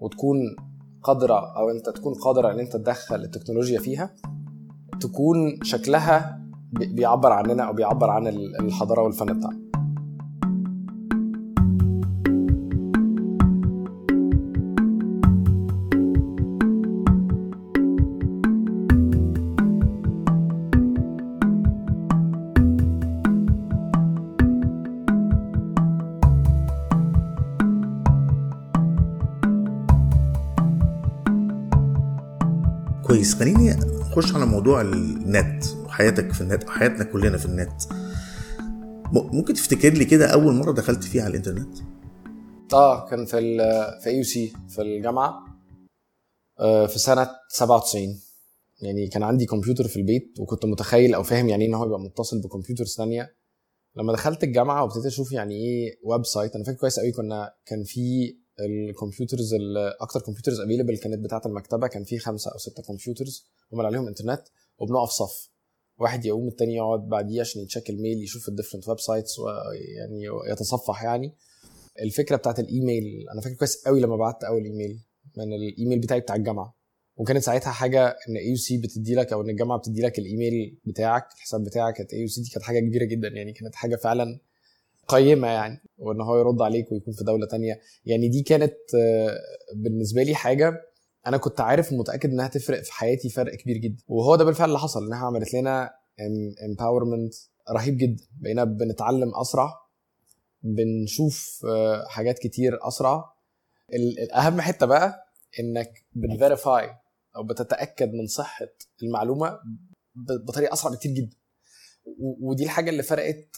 وتكون 0.00 0.56
قادرة 1.02 1.56
أو 1.56 1.70
أنت 1.70 1.90
تكون 1.90 2.14
قادر 2.14 2.50
إن 2.50 2.60
أنت 2.60 2.72
تدخل 2.72 3.16
التكنولوجيا 3.16 3.80
فيها 3.80 4.14
تكون 5.00 5.58
شكلها 5.62 6.40
بي- 6.72 6.86
بيعبر 6.86 7.32
عننا 7.32 7.62
أو 7.62 7.72
بيعبر 7.72 8.10
عن 8.10 8.26
ال- 8.26 8.60
الحضارة 8.60 9.02
والفن 9.02 9.38
بتاعنا. 9.38 9.63
كويس. 33.14 33.34
خليني 33.34 33.70
نخش 33.70 34.34
على 34.34 34.46
موضوع 34.46 34.80
النت 34.80 35.64
وحياتك 35.84 36.32
في 36.32 36.40
النت 36.40 36.64
وحياتنا 36.64 37.04
كلنا 37.04 37.38
في 37.38 37.46
النت. 37.46 37.82
ممكن 39.12 39.54
تفتكر 39.54 39.90
لي 39.90 40.04
كده 40.04 40.26
أول 40.26 40.54
مرة 40.54 40.72
دخلت 40.72 41.04
فيها 41.04 41.22
على 41.22 41.30
الإنترنت؟ 41.30 41.78
آه 42.72 43.08
كان 43.08 43.24
في 43.24 43.38
ال 43.38 43.58
في 44.00 44.10
AUC 44.10 44.52
في 44.68 44.82
الجامعة. 44.82 45.44
آه، 46.60 46.86
في 46.86 46.98
سنة 46.98 47.30
97 47.48 48.20
يعني 48.82 49.08
كان 49.08 49.22
عندي 49.22 49.46
كمبيوتر 49.46 49.88
في 49.88 49.96
البيت 49.96 50.34
وكنت 50.40 50.64
متخيل 50.64 51.14
أو 51.14 51.22
فاهم 51.22 51.48
يعني 51.48 51.64
إيه 51.64 51.70
إن 51.70 51.74
هو 51.74 51.86
يبقى 51.86 52.00
متصل 52.00 52.40
بكمبيوتر 52.40 52.84
ثانية. 52.84 53.36
لما 53.96 54.12
دخلت 54.12 54.44
الجامعة 54.44 54.82
وابتديت 54.82 55.06
أشوف 55.06 55.32
يعني 55.32 55.54
إيه 55.54 55.98
website 56.04 56.54
أنا 56.54 56.64
فاكر 56.64 56.78
كويس 56.78 57.00
قوي 57.00 57.12
كنا 57.12 57.54
كان 57.66 57.84
في 57.84 58.36
ال 58.60 58.69
computers 58.69 59.54
ال- 59.54 59.76
أكتر 60.00 60.20
computers 60.20 60.60
available 60.60 60.96
كانت 60.96 61.18
بتاعة 61.24 61.42
المكتبة 61.46 61.86
كان 61.86 62.04
في 62.04 62.18
خمسة 62.18 62.50
أو 62.52 62.58
ستة 62.58 62.82
computers 62.82 63.44
هم 63.72 63.80
اللي 63.80 63.86
عليهم 63.88 64.08
انترنت 64.08 64.42
وبنقف 64.78 65.08
صف. 65.10 65.50
واحد 65.98 66.24
يقوم 66.24 66.48
التاني 66.48 66.74
يقعد 66.76 67.08
بعديه 67.08 67.40
عشان 67.40 67.62
ي 67.62 67.67
check 67.67 67.90
ال 67.90 67.96
mail 67.96 68.22
يشوف 68.22 68.48
ال 68.48 68.88
different 68.88 69.00
websites 69.00 69.38
ويعني 69.38 70.24
يتصفح 70.52 71.04
يعني. 71.04 71.34
الفكرة 72.02 72.36
بتاعت 72.36 72.58
الإيميل 72.60 73.28
أنا 73.32 73.40
فاكر 73.40 73.54
كويس 73.56 73.84
قوي 73.86 74.00
لما 74.00 74.16
بعت 74.16 74.44
أول 74.44 74.64
إيميل 74.64 75.00
من 75.36 75.52
الإيميل 75.52 75.98
بتاعي 75.98 76.20
بتاع 76.20 76.36
الجامعة. 76.36 76.74
وكانت 77.16 77.42
ساعتها 77.44 77.70
حاجة 77.70 78.16
إن 78.28 78.36
AUC 78.36 78.78
بتدي 78.78 79.14
لك 79.14 79.32
أو 79.32 79.42
إن 79.42 79.50
الجامعة 79.50 79.78
بتدي 79.78 80.02
لك 80.02 80.18
الإيميل 80.18 80.78
بتاعك 80.84 81.26
الحساب 81.34 81.64
بتاعك 81.64 81.94
كانت 81.94 82.12
AUC 82.12 82.40
دي 82.42 82.48
كانت 82.50 82.64
حاجة 82.64 82.80
كبيرة 82.80 83.04
جدا 83.04 83.28
يعني 83.28 83.52
كانت 83.52 83.74
حاجة 83.74 83.96
فعلا 83.96 84.40
قيمة 85.08 85.48
يعني 85.48 85.82
وإن 85.98 86.20
هو 86.20 86.38
يرد 86.38 86.62
عليك 86.62 86.92
ويكون 86.92 87.14
في 87.14 87.24
دولة 87.24 87.46
تانية. 87.46 87.80
يعني 88.06 88.28
دي 88.28 88.42
كانت 88.42 88.74
آه، 88.94 89.38
بالنسبة 89.74 90.22
لي 90.22 90.34
حاجة 90.34 90.72
أنا 91.26 91.36
كنت 91.36 91.60
عارف 91.60 91.92
ومتأكد 91.92 92.30
إنها 92.30 92.48
تفرق 92.48 92.82
في 92.82 92.92
حياتي 92.92 93.28
فرق 93.28 93.54
كبير 93.54 93.76
جدا. 93.76 94.02
وهو 94.08 94.36
ده 94.36 94.44
بالفعل 94.44 94.68
اللي 94.68 94.78
حصل 94.78 95.06
انها 95.06 95.26
عملت 95.26 95.54
لنا 95.54 95.90
empowerment 96.68 97.34
رهيب 97.70 97.96
جدا. 97.98 98.24
بقينا 98.40 98.64
بنتعلم 98.64 99.34
أسرع 99.34 99.72
بنشوف 100.62 101.66
آه، 101.68 102.04
حاجات 102.08 102.38
كتير 102.38 102.78
أسرع. 102.88 103.34
ال- 103.94 104.18
الأهم 104.20 104.60
حتة 104.60 104.86
بقى 104.86 105.24
إنك 105.60 106.04
بت 106.12 106.32
verify 106.32 106.90
أو 107.36 107.42
بتتأكد 107.42 108.12
من 108.14 108.26
صحة 108.26 108.66
المعلومة 109.02 109.58
بطريقة 110.16 110.72
أسرع 110.72 110.92
بكتير 110.92 111.12
جدا. 111.12 111.36
ودي 112.40 112.64
الحاجة 112.64 112.90
اللي 112.90 113.02
فرقت 113.02 113.56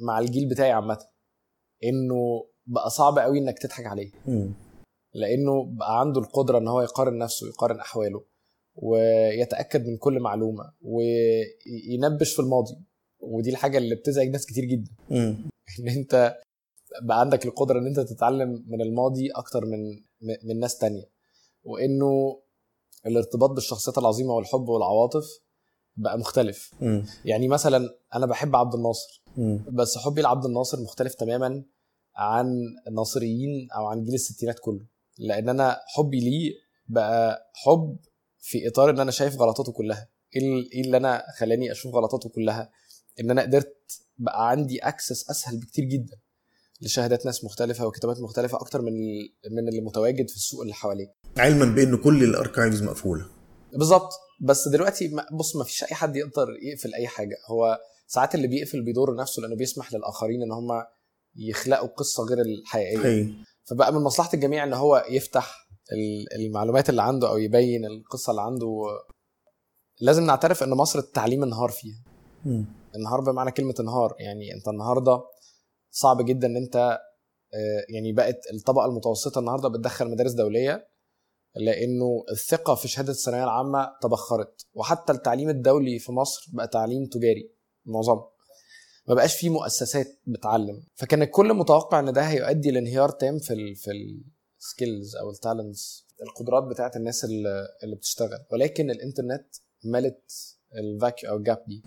مع 0.00 0.18
الجيل 0.18 0.48
بتاعي 0.48 0.72
عامة. 0.72 0.98
إنه 1.84 2.48
بقى 2.66 2.90
صعب 2.90 3.18
قوي 3.18 3.38
إنك 3.38 3.58
تضحك 3.58 3.86
عليه. 3.86 4.12
لإنه 5.14 5.64
بقى 5.64 6.00
عنده 6.00 6.20
القدرة 6.20 6.58
إن 6.58 6.68
هو 6.68 6.80
يقارن 6.82 7.18
نفسه 7.18 7.46
ويقارن 7.46 7.80
أحواله 7.80 8.24
ويتأكد 8.74 9.86
من 9.86 9.96
كل 9.96 10.20
معلومة 10.20 10.72
وينبش 10.82 12.32
في 12.32 12.42
الماضي. 12.42 12.74
ودي 13.20 13.50
الحاجة 13.50 13.78
اللي 13.78 13.94
بتزعج 13.94 14.28
ناس 14.28 14.46
كتير 14.46 14.64
جدا. 14.64 14.90
إن 15.80 15.88
أنت 15.88 16.38
بقى 17.02 17.20
عندك 17.20 17.46
القدرة 17.46 17.78
إن 17.78 17.86
أنت 17.86 18.00
تتعلم 18.00 18.64
من 18.66 18.80
الماضي 18.82 19.30
أكتر 19.30 19.64
من 19.64 19.78
من 20.44 20.60
ناس 20.60 20.78
تانية. 20.78 21.04
وإنه 21.64 22.40
الارتباط 23.06 23.50
بالشخصيات 23.50 23.98
العظيمة 23.98 24.32
والحب 24.34 24.68
والعواطف 24.68 25.24
بقى 25.98 26.18
مختلف. 26.18 26.74
يعني 27.24 27.48
مثلا 27.48 27.88
أنا 28.14 28.26
بحب 28.26 28.56
عبد 28.56 28.74
الناصر 28.74 29.22
بس 29.72 29.98
حبي 29.98 30.22
لعبد 30.22 30.44
الناصر 30.44 30.80
مختلف 30.80 31.14
تماما 31.14 31.64
عن 32.16 32.46
الناصريين 32.88 33.68
أو 33.76 33.86
عن 33.86 34.04
جيل 34.04 34.14
الستينات 34.14 34.58
كله. 34.58 34.86
لأن 35.18 35.48
أنا 35.48 35.80
حبي 35.96 36.20
ليه 36.20 36.52
بقى 36.88 37.50
حب 37.54 37.96
في 38.40 38.68
إطار 38.68 38.90
إن 38.90 39.00
أنا 39.00 39.10
شايف 39.10 39.36
غلطاته 39.40 39.72
كلها. 39.72 40.08
إيه 40.36 40.42
إيه 40.72 40.80
اللي 40.80 40.96
أنا 40.96 41.24
خلاني 41.38 41.72
أشوف 41.72 41.94
غلطاته 41.94 42.28
كلها؟ 42.28 42.70
إن 43.20 43.30
أنا 43.30 43.42
قدرت 43.42 43.76
بقى 44.18 44.50
عندي 44.50 44.78
access 44.78 45.30
أسهل 45.30 45.60
بكتير 45.60 45.84
جدا 45.84 46.16
لشهادات 46.80 47.26
ناس 47.26 47.44
مختلفة 47.44 47.86
وكتابات 47.86 48.20
مختلفة 48.20 48.60
أكتر 48.60 48.82
من 48.82 48.92
من 49.50 49.68
اللي 49.68 49.80
متواجد 49.80 50.28
في 50.30 50.36
السوق 50.36 50.60
اللي 50.62 50.74
حواليك 50.74 51.10
علما 51.38 51.74
بأن 51.74 51.96
كل 51.96 52.24
ال 52.24 52.30
archives 52.30 52.82
مقفولة. 52.82 53.26
بالظبط. 53.72 54.12
بس 54.40 54.68
دلوقتي 54.68 55.16
بص 55.32 55.56
ما 55.56 55.64
فيش 55.64 55.84
أي 55.84 55.94
حد 55.94 56.16
يقدر 56.16 56.48
يقفل 56.62 56.94
أي 56.94 57.06
حاجة. 57.08 57.36
هو 57.50 57.78
ساعات 58.06 58.34
اللي 58.34 58.46
بيقفل 58.48 58.82
بيضر 58.84 59.14
نفسه 59.14 59.40
لأنه 59.42 59.56
بيسمح 59.56 59.92
للآخرين 59.94 60.42
إن 60.42 60.52
هم 60.52 60.68
يخلقوا 61.36 61.88
قصة 61.88 62.24
غير 62.24 62.38
الحقيقية. 62.40 62.98
حقيقي. 62.98 63.32
فبقى 63.64 63.92
من 63.92 64.00
مصلحة 64.00 64.30
الجميع 64.34 64.64
إن 64.64 64.72
هو 64.72 65.04
يفتح 65.10 65.68
ال- 65.92 66.40
المعلومات 66.40 66.90
اللي 66.90 67.02
عنده 67.02 67.28
أو 67.28 67.38
يبين 67.38 67.84
القصة 67.84 68.30
اللي 68.30 68.42
عنده. 68.42 68.82
لازم 70.00 70.24
نعترف 70.24 70.62
إن 70.62 70.70
مصر 70.70 70.98
التعليم 70.98 71.42
انهار 71.42 71.70
فيها. 71.70 72.02
انهار 72.96 73.20
بمعنى 73.20 73.50
كلمة 73.50 73.74
انهار. 73.80 74.14
يعني 74.18 74.54
أنت 74.54 74.68
النهارده 74.68 75.20
صعب 75.90 76.24
جدا 76.24 76.46
إن 76.46 76.56
أنت 76.56 76.76
آه، 77.54 77.84
يعني 77.94 78.12
بقت 78.12 78.40
الطبقة 78.54 78.86
المتوسطة 78.86 79.38
النهارده 79.38 79.68
بتدخل 79.68 80.10
مدارس 80.10 80.32
دولية 80.32 80.88
لأنه 81.56 82.24
الثقة 82.30 82.74
في 82.74 82.88
شهادة 82.88 83.12
الثانوية 83.12 83.44
العامة 83.44 83.92
تبخرت. 84.02 84.66
وحتى 84.74 85.12
التعليم 85.12 85.48
الدولي 85.48 85.98
في 85.98 86.12
مصر 86.12 86.50
بقى 86.52 86.68
تعليم 86.68 87.06
تجاري 87.06 87.50
معظمه 87.86 88.28
ما 89.08 89.14
بقاش 89.14 89.36
فيه 89.36 89.50
مؤسسات 89.50 90.20
بتعلم. 90.26 90.82
فكان 90.94 91.22
الكل 91.22 91.54
متوقع 91.54 92.00
إن 92.00 92.12
ده 92.12 92.22
هيؤدي 92.22 92.70
لانهيار 92.70 93.10
تام 93.10 93.38
في 93.38 93.52
ال 93.52 93.76
في 93.76 93.90
ال 94.60 94.68
skills 94.68 95.16
أو 95.16 95.30
ال 95.30 95.39
talents 95.39 96.06
القدرات 96.22 96.62
بتاعت 96.62 96.96
الناس 96.96 97.24
اللي, 97.24 97.68
اللي 97.84 97.96
بتشتغل. 97.96 98.38
ولكن 98.52 98.90
الإنترنت 98.90 99.46
ملت 99.84 100.32
ال 100.74 100.82
vacuum 100.82 101.30
أو 101.30 101.36
ال 101.36 101.43
gap 101.43 101.64
دي. 101.66 101.82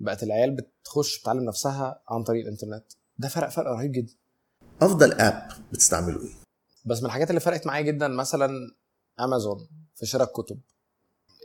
بقت 0.00 0.22
العيال 0.22 0.56
بتخش 0.56 1.20
بتعلم 1.20 1.44
نفسها 1.44 2.02
عن 2.08 2.22
طريق 2.22 2.42
الإنترنت. 2.42 2.84
ده 3.18 3.28
فرق 3.28 3.48
فرق 3.48 3.70
رهيب 3.70 3.92
جدا. 3.92 4.12
أفضل 4.82 5.12
اب 5.12 5.48
بتستعمله 5.72 6.22
إيه؟ 6.22 6.32
بس 6.84 7.00
من 7.00 7.06
الحاجات 7.06 7.30
اللي 7.30 7.40
فرقت 7.40 7.66
معايا 7.66 7.82
جدا 7.82 8.08
مثلا 8.08 8.50
امازون 9.20 9.68
في 9.94 10.06
شراء 10.06 10.28
الكتب 10.28 10.60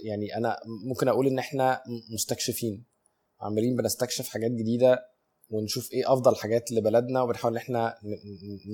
يعني 0.03 0.37
أنا 0.37 0.59
ممكن 0.85 1.07
أقول 1.07 1.27
إن 1.27 1.39
إحنا 1.39 1.83
مستكشفين 2.13 2.85
عمالين 3.41 3.75
بنستكشف 3.75 4.27
حاجات 4.29 4.51
جديدة 4.51 5.13
ونشوف 5.49 5.91
إيه 5.91 6.13
أفضل 6.13 6.35
حاجات 6.35 6.71
لبلدنا 6.71 7.21
وبنحاول 7.21 7.53
إن 7.53 7.57
إحنا 7.57 7.97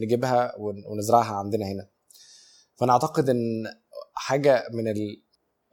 نجيبها 0.04 0.56
ونزرعها 0.60 1.36
عندنا 1.36 1.66
هنا. 1.66 1.88
فأنا 2.76 2.94
أعتقد 2.94 3.30
إن 3.30 3.64
حاجة 4.14 4.68
من 4.74 4.94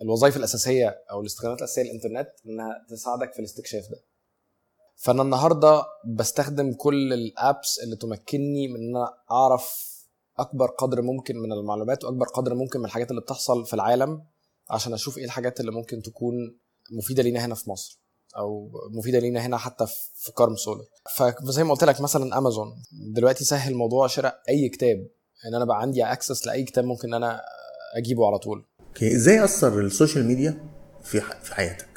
الوظائف 0.02 0.36
الأساسية 0.36 1.04
أو 1.10 1.20
الاستخدامات 1.20 1.58
الأساسية 1.58 1.82
للإنترنت 1.82 2.28
إنها 2.46 2.86
تساعدك 2.88 3.32
في 3.32 3.38
الاستكشاف 3.38 3.84
ده. 3.90 4.00
فأنا 4.96 5.22
النهارده 5.22 5.82
بستخدم 6.06 6.72
كل 6.72 7.12
ال 7.12 7.25
apps 7.25 7.78
اللي 7.78 7.96
تمكنني 7.96 8.68
من 8.68 8.76
إن 8.76 8.96
أنا 8.96 9.14
أعرف 9.30 9.95
أكبر 10.38 10.66
قدر 10.66 11.02
ممكن 11.02 11.36
من 11.36 11.52
المعلومات 11.52 12.04
وأكبر 12.04 12.26
قدر 12.26 12.54
ممكن 12.54 12.78
من 12.78 12.84
الحاجات 12.84 13.10
اللي 13.10 13.20
بتحصل 13.20 13.66
في 13.66 13.74
العالم 13.74 14.22
عشان 14.70 14.92
أشوف 14.92 15.18
إيه 15.18 15.24
الحاجات 15.24 15.60
اللي 15.60 15.72
ممكن 15.72 16.02
تكون 16.02 16.34
مفيدة 16.92 17.22
لينا 17.22 17.44
هنا 17.44 17.54
في 17.54 17.70
مصر 17.70 18.00
أو 18.36 18.70
مفيدة 18.90 19.18
لينا 19.18 19.46
هنا 19.46 19.56
حتى 19.56 19.86
في 20.14 20.32
كارم 20.32 20.56
سولر 20.56 20.84
فزي 21.46 21.64
ما 21.64 21.70
قلت 21.70 21.84
لك 21.84 22.00
مثلا 22.00 22.38
أمازون. 22.38 22.82
دلوقتي 23.14 23.44
سهل 23.44 23.74
موضوع 23.74 24.06
شراء 24.06 24.42
أي 24.48 24.68
كتاب. 24.68 25.08
إن 25.48 25.54
أنا 25.54 25.64
بقى 25.64 25.80
عندي 25.80 26.04
access 26.04 26.46
لأي 26.46 26.64
كتاب 26.64 26.84
ممكن 26.84 27.08
إن 27.08 27.14
أنا 27.14 27.40
أجيبه 27.96 28.26
على 28.26 28.38
طول. 28.38 28.66
okay 28.88 29.16
إزاي 29.16 29.44
أثر 29.44 29.80
ال 29.80 29.87
social 29.87 30.24
media 30.26 30.68
في 31.02 31.20
في 31.20 31.54
حياتك؟ 31.54 31.88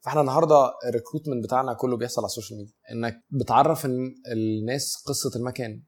فإحنا 0.00 0.20
النهارده 0.20 0.72
ال 0.88 0.93
recruitment 0.93 1.44
بتاعنا 1.44 1.74
كله 1.74 1.96
بيحصل 1.96 2.20
على 2.22 2.26
ال 2.26 2.31
social 2.31 2.58
media. 2.58 2.74
إنك 2.92 3.24
بتعرف 3.30 3.86
الناس 4.32 4.96
قصة 5.06 5.30
المكان. 5.36 5.82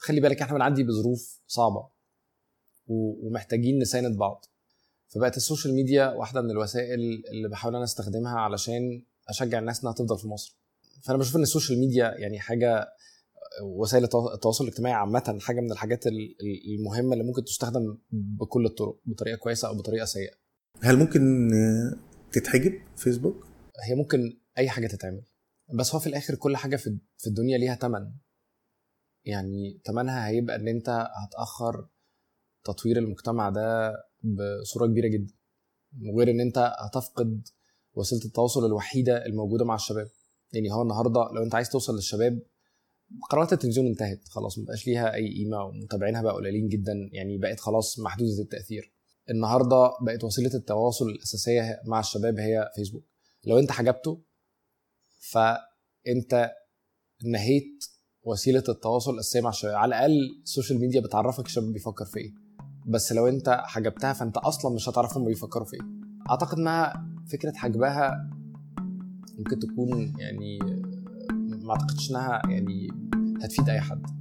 خلي 0.00 0.20
بالك 0.20 0.42
إحنا 0.42 0.54
بنعدي 0.54 0.82
بظروف 0.82 1.40
صعبة 1.46 1.88
ومحتاجين 2.86 3.78
نساند 3.78 4.16
بعض. 4.16 4.44
فبقت 5.08 5.36
ال 5.36 5.41
social 5.41 5.74
media 5.74 6.10
واحدة 6.10 6.40
من 6.40 6.50
الوسائل 6.50 7.00
اللي 7.30 7.48
بحاول 7.48 7.74
أنا 7.74 7.84
أستخدمها 7.84 8.38
علشان 8.38 9.02
أشجع 9.28 9.58
الناس 9.58 9.82
إنها 9.82 9.92
تفضل 9.92 10.18
في 10.18 10.28
مصر. 10.28 10.58
فأنا 11.02 11.18
بشوف 11.18 11.36
إن 11.36 11.42
ال 11.42 11.47
social 11.47 11.78
media 11.80 12.14
يعني 12.18 12.40
حاجة 12.40 12.88
وسائل 13.62 14.04
التواصل 14.04 14.64
الاجتماعي 14.64 14.94
عامة 14.94 15.38
حاجة 15.40 15.60
من 15.60 15.72
الحاجات 15.72 16.04
المهمة 16.78 17.12
اللي 17.12 17.24
ممكن 17.24 17.44
تستخدم 17.44 17.98
بكل 18.10 18.66
الطرق 18.66 19.00
بطريقة 19.04 19.36
كويسة 19.36 19.68
أو 19.68 19.74
بطريقة 19.74 20.04
سيئة. 20.04 20.34
هل 20.82 20.96
ممكن 20.96 21.50
تتحجب 22.32 22.72
فيسبوك؟ 22.96 23.46
هي 23.88 23.94
ممكن 23.94 24.38
أي 24.58 24.68
حاجة 24.68 24.86
تتعمل. 24.86 25.22
بس 25.74 25.94
هو 25.94 26.00
في 26.00 26.06
الآخر 26.06 26.34
كل 26.34 26.56
حاجة 26.56 26.76
في 26.76 27.26
الدنيا 27.26 27.58
ليها 27.58 27.74
ثمن 27.74 28.12
يعني 29.24 29.80
ثمنها 29.86 30.28
هيبقى 30.28 30.56
إن 30.56 30.68
أنت 30.68 30.88
هتأخر 30.88 31.88
تطوير 32.64 32.98
المجتمع 32.98 33.48
ده 33.50 33.92
بصورة 34.22 34.86
كبيرة 34.86 35.08
جدا 35.08 35.34
وغير 36.02 36.30
إن 36.30 36.40
أنت 36.40 36.72
هتفقد 36.78 37.48
وسيلة 37.94 38.24
التواصل 38.24 38.66
الوحيدة 38.66 39.26
الموجودة 39.26 39.64
مع 39.64 39.74
الشباب. 39.74 40.06
يعني 40.52 40.72
هو 40.72 40.82
النهارده 40.82 41.20
لو 41.34 41.42
أنت 41.42 41.54
عايز 41.54 41.68
توصل 41.70 41.94
للشباب 41.94 42.42
قنوات 43.30 43.52
التلفزيون 43.52 43.86
انتهت 43.86 44.28
خلاص 44.28 44.58
مبقاش 44.58 44.86
ليها 44.86 45.14
أي 45.14 45.28
قيمة 45.34 45.64
ومتابعينها 45.64 46.22
بقى 46.22 46.34
قليلين 46.34 46.68
جدا 46.68 46.92
يعني 47.12 47.38
بقت 47.38 47.60
خلاص 47.60 47.98
محدودة 47.98 48.42
التأثير. 48.42 48.92
النهارده 49.30 49.90
بقت 50.02 50.24
وسيلة 50.24 50.54
التواصل 50.54 51.08
الأساسية 51.08 51.80
مع 51.86 52.00
الشباب 52.00 52.38
هي 52.38 52.70
فيسبوك. 52.74 53.04
لو 53.44 53.58
أنت 53.58 53.70
حجبته 53.72 54.22
فأنت 55.20 56.50
نهيت 57.24 57.84
وسيلة 58.24 58.62
التواصل 58.68 59.14
الاساسيه 59.14 59.40
مع 59.40 59.48
الشباب 59.50 59.74
على 59.74 59.88
الأقل 59.88 60.40
ال 60.42 60.47
social 60.47 60.80
media 60.80 61.00
بتعرفك 61.00 61.46
الشباب 61.46 61.72
بيفكر 61.72 62.04
في 62.04 62.18
إيه. 62.18 62.34
بس 62.86 63.12
لو 63.12 63.28
أنت 63.28 63.60
حجبتها 63.64 64.12
فأنت 64.12 64.36
أصلا 64.36 64.74
مش 64.74 64.88
هتعرف 64.88 65.16
هم 65.16 65.24
بيفكروا 65.24 65.64
في 65.66 65.74
إيه. 65.76 65.88
أعتقد 66.30 66.58
إنها 66.58 67.06
فكرة 67.32 67.52
حجبها 67.52 68.30
ممكن 69.38 69.58
تكون 69.58 70.12
يعني 70.18 70.58
ما 71.32 71.70
أعتقدش 71.70 72.10
إنها 72.10 72.42
يعني 72.48 72.88
هتفيد 73.42 73.68
أي 73.68 73.80
حد. 73.80 74.19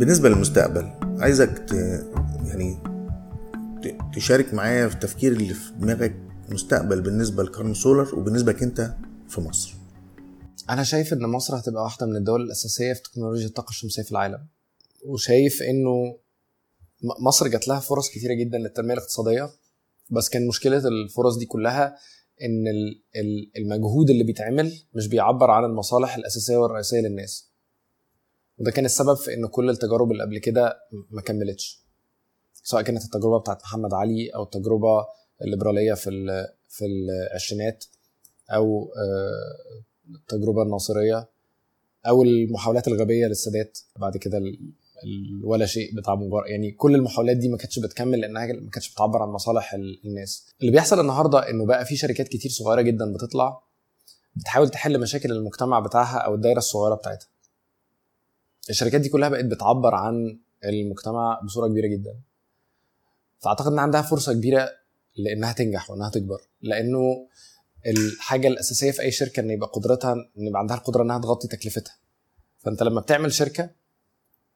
بالنسبة 0.00 0.28
للمستقبل 0.28 0.90
عايزك 1.22 1.58
ت... 1.58 1.72
يعني 2.48 2.78
تشارك 4.14 4.54
معايا 4.54 4.88
في 4.88 4.94
التفكير 4.94 5.32
اللي 5.32 5.54
في 5.54 5.72
دماغك 5.72 6.16
مستقبل 6.48 7.00
بالنسبة 7.00 7.42
لكارن 7.42 7.74
سولر 7.74 8.14
وبالنسبة 8.14 8.52
لك 8.52 8.62
انت 8.62 8.94
في 9.28 9.40
مصر. 9.40 9.74
أنا 10.70 10.82
شايف 10.82 11.12
إن 11.12 11.22
مصر 11.22 11.58
هتبقى 11.58 11.82
واحدة 11.82 12.06
من 12.06 12.16
الدول 12.16 12.42
الأساسية 12.42 12.92
في 12.92 13.02
تكنولوجيا 13.02 13.46
الطاقة 13.46 13.70
الشمسية 13.70 14.02
في 14.02 14.12
العالم 14.12 14.46
وشايف 15.06 15.62
إنه 15.62 16.16
مصر 17.20 17.48
جات 17.48 17.68
لها 17.68 17.80
فرص 17.80 18.10
كتيرة 18.10 18.34
جدا 18.34 18.58
للتنمية 18.58 18.94
الاقتصادية 18.94 19.50
بس 20.10 20.28
كان 20.28 20.46
مشكلة 20.46 20.88
الفرص 20.88 21.36
دي 21.36 21.46
كلها 21.46 21.96
إن 22.42 22.64
المجهود 23.56 24.10
اللي 24.10 24.24
بيتعمل 24.24 24.72
مش 24.94 25.08
بيعبر 25.08 25.50
عن 25.50 25.64
المصالح 25.64 26.16
الأساسية 26.16 26.56
والرئيسية 26.56 27.00
للناس. 27.00 27.49
وده 28.60 28.70
كان 28.70 28.84
السبب 28.84 29.14
في 29.14 29.34
إن 29.34 29.46
كل 29.46 29.70
التجارب 29.70 30.12
اللي 30.12 30.22
قبل 30.22 30.38
كده 30.38 30.76
ما 31.10 31.22
كملتش. 31.22 31.80
سواء 32.62 32.82
كانت 32.82 33.04
التجربة 33.04 33.38
بتاعت 33.38 33.62
محمد 33.62 33.94
علي 33.94 34.28
أو 34.28 34.42
التجربة 34.42 35.06
الليبرالية 35.42 35.94
في 35.94 36.10
في 36.68 36.84
العشرينات 36.86 37.84
أو 38.50 38.92
آه، 38.96 40.14
التجربة 40.14 40.62
الناصرية 40.62 41.28
أو 42.08 42.22
المحاولات 42.22 42.88
الغبية 42.88 43.26
للسادات. 43.26 43.78
بعد 43.96 44.16
كده 44.16 44.40
ولا 45.44 45.66
شيء 45.66 45.96
بتاع 45.96 46.14
مبارك 46.14 46.50
يعني 46.50 46.70
كل 46.72 46.94
المحاولات 46.94 47.36
دي 47.36 47.48
ما 47.48 47.56
كانتش 47.56 47.78
بتكمل 47.78 48.20
لأنها 48.20 48.46
ما 48.46 48.70
كانتش 48.70 48.92
بتعبر 48.94 49.22
عن 49.22 49.28
مصالح 49.28 49.74
الناس. 50.04 50.46
اللي 50.60 50.72
بيحصل 50.72 51.00
النهارده 51.00 51.50
إنه 51.50 51.66
بقى 51.66 51.84
في 51.84 51.96
شركات 51.96 52.28
كتير 52.28 52.50
صغيرة 52.50 52.80
جدا 52.80 53.12
بتطلع 53.12 53.62
بتحاول 54.36 54.68
تحل 54.68 55.00
مشاكل 55.00 55.32
المجتمع 55.32 55.80
بتاعها 55.80 56.18
أو 56.18 56.34
الدايرة 56.34 56.58
الصغيرة 56.58 56.94
بتاعتها. 56.94 57.26
الشركات 58.70 59.00
دي 59.00 59.08
كلها 59.08 59.28
بقت 59.28 59.44
بتعبر 59.44 59.94
عن 59.94 60.38
المجتمع 60.64 61.40
بصورة 61.44 61.68
كبيرة 61.68 61.86
جدا. 61.86 62.20
فأعتقد 63.38 63.72
إن 63.72 63.78
عندها 63.78 64.02
فرصة 64.02 64.32
كبيرة 64.32 64.68
لإنها 65.16 65.52
تنجح 65.52 65.90
وإنها 65.90 66.10
تكبر. 66.10 66.40
لأنه 66.62 67.28
الحاجة 67.86 68.48
الأساسية 68.48 68.90
في 68.90 69.02
أي 69.02 69.10
شركة 69.10 69.40
إن 69.40 69.50
يبقى 69.50 69.68
قدرتها 69.68 70.12
إن 70.12 70.46
يبقى 70.46 70.60
عندها 70.60 70.76
القدرة 70.76 71.02
إنها 71.02 71.18
تغطي 71.18 71.48
تكلفتها. 71.48 71.94
فأنت 72.58 72.82
لما 72.82 73.00
بتعمل 73.00 73.32
شركة 73.32 73.70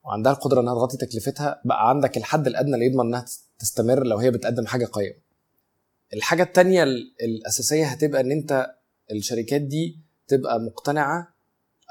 وعندها 0.05 0.33
القدرة 0.33 0.61
إنها 0.61 0.75
تغطي 0.75 0.97
تكلفتها 0.97 1.61
بقى 1.65 1.89
عندك 1.89 2.17
الحد 2.17 2.47
الأدنى 2.47 2.75
اللي 2.75 2.87
يضمن 2.87 3.07
إنها 3.07 3.25
تستمر 3.59 4.07
لو 4.07 4.19
هي 4.19 4.31
بتقدم 4.31 4.67
حاجة 4.67 4.85
قيمة. 4.85 5.15
الحاجة 6.15 6.43
التانية 6.43 6.83
الأساسية 7.23 7.87
هتبقى 7.87 8.21
إن 8.21 8.33
أنت 8.33 8.75
الشركات 9.13 9.61
دي 9.61 10.01
تبقى 10.29 10.61
مقتنعة 10.61 11.35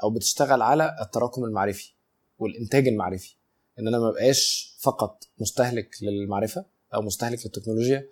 أو 0.02 0.10
بتشتغل 0.10 0.62
على 0.62 0.96
التراكم 1.00 1.44
المعرفي. 1.44 1.93
والإنتاج 2.38 2.88
المعرفي. 2.88 3.36
إن 3.78 3.88
أنا 3.88 3.98
ما 3.98 4.10
بقاش 4.10 4.74
فقط 4.80 5.24
مستهلك 5.38 5.88
للمعرفة 6.02 6.64
أو 6.94 7.02
مستهلك 7.02 7.46
للتكنولوجيا 7.46 8.08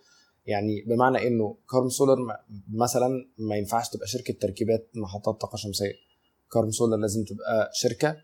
يعني 0.46 0.82
بمعنى 0.86 1.26
إنه 1.26 1.56
كارم 1.70 1.88
سولر 1.88 2.16
مثلا 2.72 3.28
ما 3.38 3.56
ينفعش 3.56 3.88
تبقى 3.88 4.06
شركة 4.06 4.34
تركيبات 4.34 4.90
محطات 4.94 5.40
طاقة 5.40 5.56
شمسية. 5.56 5.94
كارم 6.52 6.70
سولر 6.70 6.96
لازم 6.96 7.24
تبقى 7.24 7.70
شركة 7.74 8.16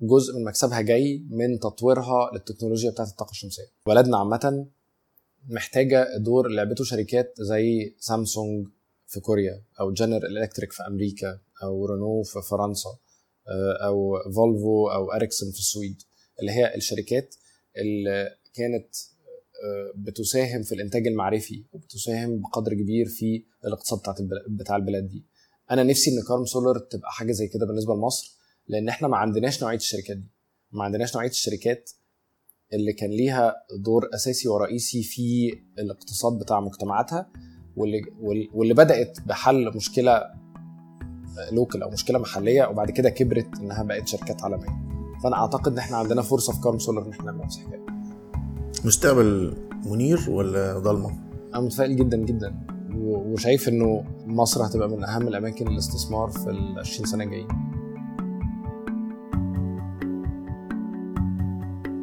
جزء 0.00 0.38
من 0.38 0.44
مكسبها 0.44 0.80
جاي 0.80 1.26
من 1.30 1.58
تطويرها 1.58 2.30
للتكنولوجيا 2.32 2.90
بتاعت 2.90 3.08
الطاقة 3.08 3.30
الشمسية. 3.30 3.66
بلدنا 3.86 4.18
عامة 4.18 4.66
محتاجة 5.48 6.08
دور 6.18 6.48
لعبته 6.48 6.84
شركات 6.84 7.34
زي 7.38 7.96
سامسونج 7.98 8.68
في 9.06 9.20
كوريا 9.20 9.62
أو 9.80 9.92
جنرال 9.92 10.38
إلكتريك 10.38 10.72
في 10.72 10.82
أمريكا 10.86 11.40
أو 11.62 11.86
رينو 11.86 12.22
في 12.22 12.42
فرنسا. 12.50 12.90
أو 13.86 14.18
فولفو 14.34 14.88
أو 14.88 15.12
أريكسون 15.12 15.50
في 15.50 15.58
السويد 15.58 16.02
اللي 16.40 16.52
هي 16.52 16.74
الشركات 16.74 17.34
اللي 17.76 18.36
كانت 18.54 18.94
آه، 19.64 19.92
بتساهم 19.96 20.62
في 20.62 20.74
الإنتاج 20.74 21.06
المعرفي 21.06 21.64
وبتساهم 21.72 22.40
بقدر 22.40 22.74
كبير 22.74 23.06
في 23.06 23.44
الاقتصاد 23.64 23.98
بتاعت 23.98 24.16
بتاع 24.48 24.76
البلاد 24.76 25.08
دي. 25.08 25.24
أنا 25.70 25.82
نفسي 25.82 26.10
إن 26.10 26.22
كارم 26.28 26.44
سولر 26.44 26.78
تبقى 26.78 27.10
حاجة 27.12 27.32
زي 27.32 27.48
كده 27.48 27.66
بالنسبة 27.66 27.94
لمصر 27.94 28.36
لأن 28.68 28.88
إحنا 28.88 29.08
ما 29.08 29.16
عندناش 29.16 29.62
نوعية 29.62 29.76
الشركات 29.76 30.16
دي. 30.16 30.28
ما 30.72 30.84
عندناش 30.84 31.14
نوعية 31.14 31.30
الشركات 31.30 31.90
اللي 32.72 32.92
كان 32.92 33.10
ليها 33.10 33.54
دور 33.78 34.08
أساسي 34.14 34.48
ورئيسي 34.48 35.02
في 35.02 35.52
الاقتصاد 35.78 36.38
بتاع 36.38 36.60
مجتمعاتها 36.60 37.32
واللي 37.76 38.02
واللي 38.54 38.74
بدأت 38.74 39.18
بحل 39.26 39.76
مشكلة 39.76 40.22
local 41.52 41.82
أو 41.82 41.90
مشكلة 41.90 42.18
محلية 42.18 42.66
وبعد 42.66 42.90
كده 42.90 43.10
كبرت 43.10 43.58
إنها 43.60 43.82
بقت 43.82 44.08
شركات 44.08 44.42
عالمية. 44.44 44.82
فأنا 45.24 45.36
أعتقد 45.36 45.72
إن 45.72 45.78
إحنا 45.78 45.96
عندنا 45.96 46.22
فرصة 46.22 46.52
في 46.52 46.60
كارم 46.60 46.78
سولر 46.78 47.06
إن 47.06 47.10
إحنا 47.10 47.24
نعمل 47.24 47.44
نفس 47.44 47.58
الحكاية. 47.58 47.86
مستقبل 48.84 49.56
منير 49.86 50.30
ولا 50.30 50.78
ضلمة؟ 50.78 51.10
أنا 51.54 51.62
متفائل 51.62 51.96
جدا 51.96 52.16
جدا. 52.16 52.54
وشايف 52.94 53.68
إنه 53.68 54.04
مصر 54.26 54.66
هتبقى 54.66 54.88
من 54.88 55.04
أهم 55.04 55.28
الأماكن 55.28 55.68
الاستثمار 55.68 56.28
في 56.28 56.50
ال 56.50 56.78
20 56.78 57.06
سنة 57.06 57.24
الجايين. 57.24 57.48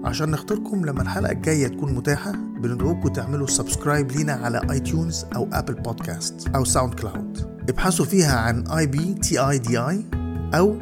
عشان 0.06 0.32
نختاركم 0.32 0.86
لما 0.86 1.02
الحلقة 1.02 1.32
الجاية 1.32 1.68
تكون 1.68 1.94
متاحة 1.96 2.32
بندعوكم 2.32 3.10
تعملوا 3.10 3.48
subscribe 3.48 4.12
لينا 4.12 4.34
على 4.34 4.62
iTunes 4.72 5.26
أو 5.36 5.48
Apple 5.54 5.74
Podcasts 5.74 6.48
أو 6.48 6.64
SoundCloud 6.64 7.49
ابحثوا 7.70 8.06
فيها 8.06 8.38
عن 8.40 8.68
I 8.68 8.88
B 8.88 9.14
T 9.14 9.40
I 9.40 9.58
D 9.58 9.78
I 9.80 10.06
أو 10.54 10.76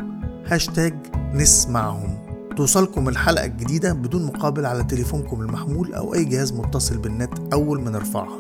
هاشتاج 0.46 0.94
نسمعهم 1.34 2.18
توصلكم 2.58 3.10
الحلقة 3.10 3.46
الجديدة 3.46 3.94
بدون 3.94 4.26
مقابل 4.26 4.66
على 4.66 4.84
تليفونكم 4.84 5.42
المحمول 5.42 5.94
أو 5.94 6.14
أي 6.14 6.26
جهاز 6.26 6.54
متصل 6.54 6.98
بالنت 6.98 7.54
أول 7.54 7.82
ما 7.82 7.90
نرفعها 7.90 8.38